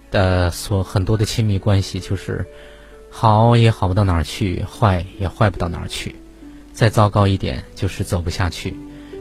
[0.10, 2.46] 的所很多的亲密关系，就是
[3.14, 6.16] 好也好不到哪儿去，坏也坏不到哪儿去。
[6.72, 8.74] 再糟糕一点，就是走不下去；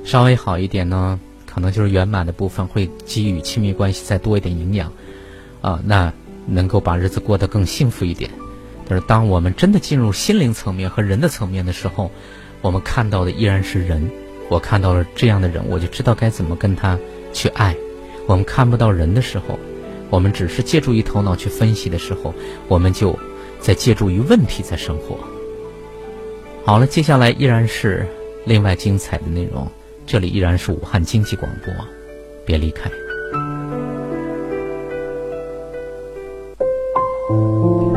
[0.05, 4.91] 稍微好一点呢，可能就是圆满的部分会给予亲密关系再多一点营养
[5.61, 6.13] 啊，那
[6.47, 8.31] 能够把日子过得更幸福一点。
[8.89, 12.11] 但是当我们真的进入心灵层面和人的层面的时候，
[12.63, 14.11] 我们看到的依然是人。
[14.49, 16.99] 我看到了这样的人，我就知道该怎么跟他
[17.33, 17.77] 去爱。
[18.27, 19.59] 我们看不到人的时候，
[20.11, 22.35] 我们只是借助于头脑去分析的时候，
[22.67, 23.17] 我们就
[23.61, 25.17] 在借助于问题在生活。
[26.65, 28.07] 好了，接下来依然是
[28.45, 29.67] 另外精彩的内容。
[30.07, 31.73] 这里依然是武汉经济广播，
[32.45, 32.91] 别离开。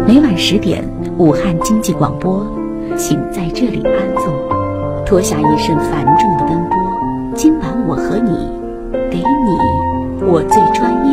[0.06, 0.88] 每晚十点，
[1.18, 2.46] 武汉经济广播，
[2.98, 6.78] 请在这里安坐，脱下一身繁重的奔波。
[7.36, 8.32] 今晚我和你，
[9.10, 11.13] 给你我最专业。